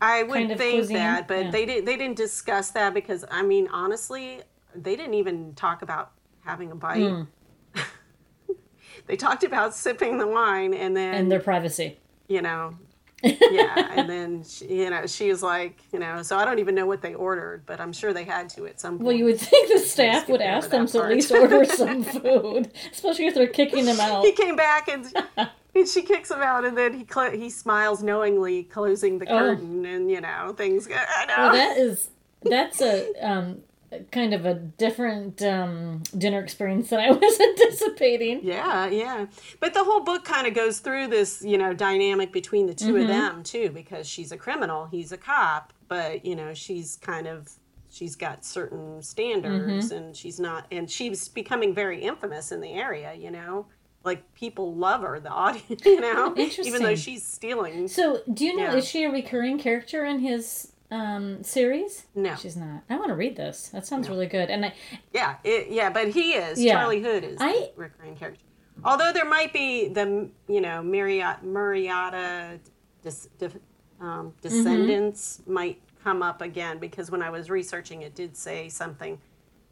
I 0.00 0.22
would 0.22 0.34
kind 0.34 0.52
of 0.52 0.58
think 0.58 0.74
cuisine, 0.74 0.96
that, 0.96 1.28
but 1.28 1.46
yeah. 1.46 1.50
they 1.50 1.66
didn't. 1.66 1.84
They 1.84 1.96
didn't 1.96 2.16
discuss 2.16 2.70
that 2.70 2.94
because 2.94 3.24
I 3.30 3.42
mean, 3.42 3.68
honestly, 3.68 4.42
they 4.74 4.96
didn't 4.96 5.14
even 5.14 5.54
talk 5.54 5.82
about 5.82 6.12
having 6.44 6.70
a 6.70 6.74
bite. 6.74 7.02
Hmm. 7.02 7.22
they 9.06 9.16
talked 9.16 9.44
about 9.44 9.74
sipping 9.74 10.18
the 10.18 10.26
wine, 10.26 10.74
and 10.74 10.96
then 10.96 11.14
and 11.14 11.32
their 11.32 11.40
privacy. 11.40 11.98
you 12.28 12.42
know, 12.42 12.74
yeah, 13.22 13.92
and 13.96 14.08
then 14.08 14.44
she, 14.44 14.66
you 14.82 14.90
know 14.90 15.06
she 15.06 15.28
was 15.30 15.42
like, 15.42 15.78
you 15.92 15.98
know, 15.98 16.22
so 16.22 16.36
I 16.36 16.44
don't 16.44 16.58
even 16.58 16.74
know 16.74 16.86
what 16.86 17.02
they 17.02 17.14
ordered, 17.14 17.64
but 17.66 17.80
I'm 17.80 17.92
sure 17.92 18.12
they 18.12 18.24
had 18.24 18.48
to 18.50 18.66
at 18.66 18.80
some 18.80 18.98
point. 18.98 19.06
Well, 19.06 19.16
you 19.16 19.24
would 19.24 19.40
think 19.40 19.72
the 19.72 19.78
staff 19.80 20.28
would 20.28 20.40
ask 20.40 20.70
them 20.70 20.86
to 20.86 21.02
at 21.02 21.08
least 21.10 21.32
order 21.32 21.64
some 21.82 22.04
food, 22.04 22.72
especially 22.92 23.26
if 23.26 23.34
they're 23.34 23.46
kicking 23.46 23.84
them 23.84 23.98
out. 24.00 24.24
he 24.24 24.32
came 24.32 24.56
back 24.56 24.88
and. 24.88 25.06
And 25.74 25.86
she 25.86 26.02
kicks 26.02 26.28
him 26.28 26.40
out, 26.40 26.64
and 26.64 26.76
then 26.76 26.92
he 26.92 27.06
cl- 27.08 27.30
he 27.30 27.50
smiles 27.50 28.02
knowingly, 28.02 28.64
closing 28.64 29.18
the 29.18 29.26
curtain, 29.26 29.84
and 29.84 30.10
you 30.10 30.20
know 30.20 30.52
things. 30.56 30.88
I 30.90 31.26
know. 31.26 31.34
Oh. 31.36 31.42
Well, 31.42 31.52
that 31.52 31.76
is 31.76 32.10
that's 32.42 32.80
a 32.80 33.12
um, 33.20 33.60
kind 34.12 34.34
of 34.34 34.44
a 34.46 34.54
different 34.54 35.40
um, 35.42 36.02
dinner 36.16 36.40
experience 36.40 36.90
than 36.90 37.00
I 37.00 37.10
was 37.12 37.40
anticipating. 37.40 38.40
Yeah, 38.42 38.86
yeah. 38.88 39.26
But 39.60 39.74
the 39.74 39.84
whole 39.84 40.00
book 40.00 40.24
kind 40.24 40.46
of 40.46 40.54
goes 40.54 40.78
through 40.80 41.08
this, 41.08 41.42
you 41.42 41.58
know, 41.58 41.72
dynamic 41.72 42.32
between 42.32 42.66
the 42.66 42.74
2 42.74 42.96
of 42.98 43.06
them 43.06 43.42
too, 43.42 43.70
because 43.70 44.08
she's 44.08 44.32
a 44.32 44.36
criminal, 44.36 44.86
he's 44.86 45.12
a 45.12 45.16
cop, 45.16 45.72
but 45.88 46.24
you 46.24 46.36
know, 46.36 46.52
she's 46.54 46.96
kind 47.00 47.26
of 47.26 47.50
she's 47.90 48.14
got 48.16 48.44
certain 48.44 49.00
standards 49.02 49.90
and 49.92 50.14
she's 50.14 50.38
not 50.38 50.66
and 50.70 50.90
she's 50.90 51.26
becoming 51.28 51.74
very 51.74 52.02
infamous 52.02 52.52
in 52.52 52.60
the 52.60 52.72
area, 52.72 53.14
you 53.14 53.30
know. 53.30 53.66
Like 54.04 54.32
people 54.34 54.74
love 54.74 55.00
her, 55.02 55.18
the 55.20 55.28
audience, 55.46 55.84
you 55.84 56.00
know, 56.00 56.34
even 56.36 56.82
though 56.82 56.94
she's 56.94 57.24
stealing. 57.26 57.88
So, 57.88 58.20
do 58.32 58.44
you 58.44 58.54
know 58.56 58.64
Yeah. 58.64 58.76
is 58.76 58.86
she 58.86 59.04
a 59.04 59.10
recurring 59.10 59.58
character 59.58 60.04
in 60.04 60.20
his 60.20 60.72
um, 60.90 61.42
series? 61.42 62.06
No. 62.14 62.34
She's 62.36 62.56
not. 62.56 62.82
I 62.88 62.96
want 62.96 63.08
to 63.08 63.14
read 63.14 63.36
this. 63.36 63.68
That 63.70 63.86
sounds 63.86 64.08
really 64.08 64.26
good. 64.26 64.48
And 64.50 64.64
I, 64.66 64.74
Yeah, 65.12 65.36
it, 65.44 65.68
yeah, 65.70 65.90
but 65.90 66.08
he 66.08 66.32
is 66.32 66.60
Yeah. 66.60 66.74
Charlie 66.74 67.02
Hood 67.02 67.24
is 67.24 67.36
I- 67.40 67.70
recurring 67.76 68.16
character. 68.16 68.42
Although 68.84 69.12
there 69.12 69.24
might 69.24 69.52
be 69.52 69.88
the 69.88 70.28
you 70.48 70.60
know 70.60 70.82
Murrieta 71.44 72.58
dis, 73.02 73.28
dif, 73.38 73.56
um, 74.00 74.32
descendants 74.40 75.42
might 75.46 75.80
come 76.04 76.22
up 76.22 76.40
again 76.42 76.78
because 76.78 77.10
when 77.10 77.22
I 77.22 77.30
was 77.30 77.50
researching, 77.50 78.02
it 78.02 78.14
did 78.14 78.36
say 78.36 78.68
something 78.68 79.18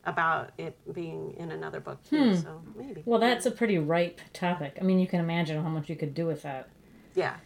about 0.05 0.51
it 0.59 0.77
being 0.93 1.35
in 1.37 1.51
another 1.53 1.81
book 1.81 2.03
too. 2.09 2.37
So 2.37 2.63
maybe. 2.77 3.03
well, 3.07 3.19
that's 3.21 3.47
a 3.47 3.51
pretty 3.51 3.79
ripe 3.79 4.21
topic. 4.33 4.79
I 4.81 4.85
mean, 4.85 4.99
you 4.99 5.07
can 5.07 5.21
imagine 5.21 5.63
how 5.63 5.69
much 5.69 5.89
you 5.89 5.97
could 5.97 6.15
do 6.15 6.27
with 6.27 6.43
that. 6.43 6.69
Yeah, 7.15 7.37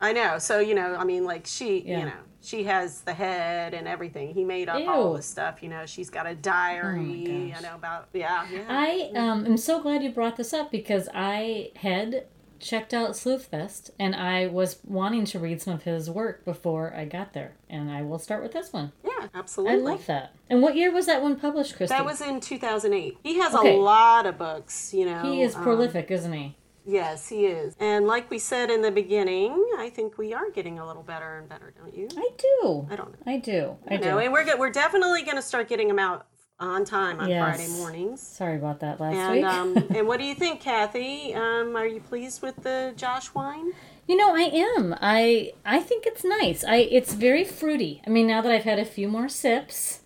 I 0.00 0.12
know. 0.12 0.38
So 0.38 0.58
you 0.60 0.74
know, 0.74 0.94
I 0.96 1.04
mean, 1.04 1.24
like 1.24 1.46
she, 1.46 1.80
Yeah. 1.80 1.98
you 2.00 2.04
know, 2.06 2.12
she 2.44 2.64
has 2.64 3.00
the 3.02 3.14
head 3.14 3.74
and 3.74 3.88
everything. 3.88 4.34
He 4.34 4.44
made 4.44 4.68
up 4.68 4.86
all 4.86 5.14
the 5.14 5.22
stuff. 5.22 5.62
You 5.62 5.68
know, 5.70 5.86
she's 5.86 6.10
got 6.10 6.26
a 6.26 6.34
diary. 6.34 7.24
Oh 7.26 7.48
gosh. 7.52 7.58
I 7.58 7.68
know 7.68 7.74
about. 7.74 8.08
Yeah, 8.12 8.46
yeah. 8.52 8.64
I 8.68 9.10
um, 9.14 9.46
am 9.46 9.56
so 9.56 9.80
glad 9.80 10.02
you 10.02 10.10
brought 10.10 10.36
this 10.36 10.52
up 10.52 10.70
because 10.70 11.08
I 11.14 11.70
had 11.76 12.26
checked 12.60 12.94
out 12.94 13.10
Sleuthfest 13.10 13.90
and 13.98 14.14
I 14.14 14.46
was 14.46 14.78
wanting 14.84 15.26
to 15.26 15.38
read 15.38 15.60
some 15.60 15.74
of 15.74 15.82
his 15.82 16.08
work 16.10 16.44
before 16.44 16.94
I 16.96 17.04
got 17.04 17.32
there. 17.34 17.54
And 17.68 17.90
I 17.90 18.02
will 18.02 18.18
start 18.18 18.42
with 18.42 18.52
this 18.52 18.72
one. 18.72 18.92
yeah, 19.04 19.10
absolutely. 19.34 19.34
I 19.34 19.38
absolutely. 19.38 19.82
love 19.82 20.06
that. 20.06 20.34
And 20.48 20.62
what 20.62 20.74
year 20.76 20.92
was 20.92 21.06
that 21.06 21.22
one 21.22 21.36
published, 21.36 21.76
Christy? 21.76 21.94
That 21.94 22.04
was 22.04 22.20
in 22.20 22.40
2008. 22.40 23.18
He 23.22 23.38
has 23.38 23.54
Okay. 23.54 23.76
a 23.76 23.80
lot 23.80 24.26
of 24.26 24.38
books, 24.38 24.94
you 24.94 25.04
know. 25.04 25.22
he 25.22 25.42
is 25.42 25.54
um, 25.54 25.62
prolific, 25.62 26.10
isn't 26.10 26.32
he? 26.32 26.56
Yes, 26.84 27.28
he 27.28 27.46
is. 27.46 27.74
And 27.80 28.06
like 28.06 28.30
we 28.30 28.38
said 28.38 28.70
in 28.70 28.82
the 28.82 28.90
beginning, 28.90 29.52
I 29.78 29.90
think 29.90 30.18
we 30.18 30.32
are 30.34 30.50
getting 30.50 30.78
a 30.78 30.86
little 30.86 31.02
better 31.02 31.38
and 31.38 31.48
better, 31.48 31.72
don't 31.78 31.94
you? 31.94 32.08
I 32.16 32.28
do. 32.38 32.86
I 32.90 32.96
don't 32.96 33.12
know. 33.12 33.32
I 33.32 33.36
do. 33.38 33.76
I 33.88 33.96
know, 33.96 34.12
do. 34.12 34.18
and 34.18 34.32
we're 34.32 34.56
we're 34.58 34.70
definitely 34.70 35.22
going 35.22 35.36
to 35.36 35.42
start 35.42 35.68
getting 35.68 35.88
them 35.88 35.98
out 35.98 36.26
on 36.60 36.84
time 36.84 37.18
on 37.20 37.28
Yes. 37.28 37.56
Friday 37.56 37.72
mornings. 37.78 38.20
Sorry 38.22 38.56
about 38.56 38.80
that 38.80 39.00
last 39.00 39.14
And 39.16 39.32
week. 39.34 39.44
um, 39.44 39.76
and 39.96 40.06
what 40.06 40.18
do 40.20 40.24
you 40.24 40.34
think, 40.34 40.60
Kathy? 40.60 41.34
Um, 41.34 41.74
are 41.76 41.86
you 41.86 42.00
pleased 42.00 42.42
with 42.42 42.62
the 42.62 42.92
Josh 42.96 43.34
wine? 43.34 43.72
You 44.06 44.16
know, 44.16 44.34
I 44.34 44.42
am. 44.76 44.94
I 45.00 45.52
I 45.64 45.80
think 45.80 46.06
it's 46.06 46.24
nice. 46.24 46.62
I 46.62 46.76
it's 46.76 47.14
very 47.14 47.44
fruity. 47.44 48.02
I 48.06 48.10
mean, 48.10 48.26
now 48.26 48.40
that 48.42 48.52
I've 48.52 48.64
had 48.64 48.78
a 48.78 48.84
few 48.84 49.08
more 49.08 49.28
sips, 49.28 50.00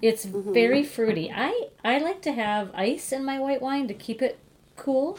it's 0.00 0.24
Mm-hmm. 0.26 0.52
very 0.52 0.84
fruity. 0.84 1.32
I 1.34 1.68
I 1.84 1.98
like 1.98 2.20
to 2.22 2.32
have 2.32 2.70
ice 2.74 3.10
in 3.10 3.24
my 3.24 3.38
white 3.40 3.60
wine 3.62 3.88
to 3.88 3.94
keep 3.94 4.20
it 4.22 4.38
cool. 4.76 5.18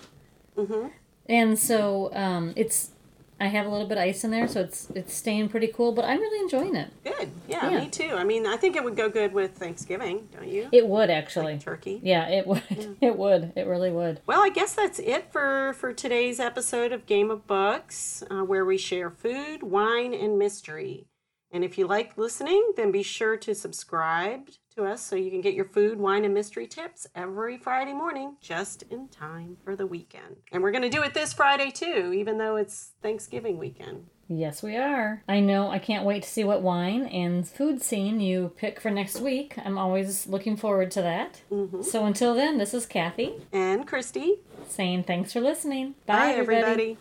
Mm-hmm. 0.57 0.87
And 1.29 1.57
so 1.57 2.11
um, 2.13 2.51
it's 2.57 2.89
I 3.39 3.47
have 3.47 3.65
a 3.65 3.69
little 3.69 3.87
bit 3.87 3.97
of 3.97 4.03
ice 4.03 4.25
in 4.25 4.31
there, 4.31 4.47
so 4.49 4.59
it's 4.59 4.89
it's 4.95 5.13
staying 5.13 5.47
pretty 5.47 5.67
cool. 5.67 5.93
But 5.93 6.03
I'm 6.05 6.19
really 6.19 6.41
enjoying 6.41 6.75
it. 6.75 6.89
Good. 7.05 7.29
Yeah, 7.47 7.69
Yeah. 7.69 7.79
me 7.79 7.87
too. 7.87 8.11
I 8.13 8.23
mean, 8.25 8.45
I 8.45 8.57
think 8.57 8.75
it 8.75 8.83
would 8.83 8.97
go 8.97 9.07
good 9.09 9.31
with 9.31 9.51
Thanksgiving, 9.55 10.27
don't 10.35 10.49
you? 10.49 10.67
It 10.73 10.87
would 10.87 11.09
actually. 11.09 11.57
Turkey. 11.59 12.01
Yeah, 12.03 12.27
it 12.27 12.45
would. 12.47 12.97
It 13.01 13.17
would. 13.17 13.53
It 13.55 13.65
really 13.65 13.91
would. 13.91 14.19
Well, 14.25 14.41
I 14.43 14.49
guess 14.49 14.73
that's 14.73 14.99
it 14.99 15.31
for, 15.31 15.73
for 15.77 15.93
today's 15.93 16.39
episode 16.39 16.91
of 16.91 17.05
Game 17.05 17.31
of 17.31 17.47
Books, 17.47 18.23
uh, 18.29 18.41
where 18.41 18.65
we 18.65 18.77
share 18.77 19.09
food, 19.09 19.63
wine, 19.63 20.13
and 20.13 20.37
mystery. 20.37 21.05
And 21.51 21.63
if 21.63 21.77
you 21.77 21.87
like 21.87 22.17
listening, 22.17 22.73
then 22.75 22.91
be 22.91 23.03
sure 23.03 23.37
to 23.37 23.55
subscribe 23.55 24.49
to 24.79 24.85
us 24.85 25.01
so 25.01 25.15
you 25.15 25.29
can 25.29 25.41
get 25.41 25.53
your 25.53 25.65
food, 25.65 25.99
wine, 25.99 26.23
and 26.25 26.33
mystery 26.33 26.65
tips 26.65 27.05
every 27.13 27.57
Friday 27.57 27.93
morning, 27.93 28.35
just 28.41 28.83
in 28.83 29.07
time 29.09 29.57
for 29.63 29.75
the 29.75 29.85
weekend. 29.85 30.37
And 30.51 30.63
we're 30.63 30.71
going 30.71 30.83
to 30.83 30.89
do 30.89 31.01
it 31.03 31.13
this 31.13 31.33
Friday 31.33 31.69
too, 31.69 32.13
even 32.15 32.37
though 32.37 32.55
it's 32.55 32.91
Thanksgiving 33.01 33.57
weekend. 33.57 34.05
Yes, 34.29 34.61
we 34.61 34.77
are. 34.77 35.23
I 35.27 35.39
know. 35.39 35.69
I 35.71 35.79
can't 35.79 36.05
wait 36.05 36.21
to 36.23 36.29
see 36.29 36.43
what 36.43 36.61
wine 36.61 37.07
and 37.07 37.47
food 37.47 37.81
scene 37.81 38.19
you 38.19 38.53
pick 38.57 38.79
for 38.79 38.91
next 38.91 39.19
week. 39.19 39.55
I'm 39.57 39.77
always 39.77 40.27
looking 40.27 40.55
forward 40.55 40.91
to 40.91 41.01
that. 41.01 41.41
Mm-hmm. 41.51 41.81
So 41.81 42.05
until 42.05 42.35
then, 42.35 42.59
this 42.59 42.73
is 42.75 42.85
Kathy 42.85 43.33
And 43.51 43.87
Christy, 43.87 44.35
saying 44.67 45.05
thanks 45.05 45.33
for 45.33 45.41
listening. 45.41 45.95
bye, 46.05 46.33
everybody. 46.37 46.99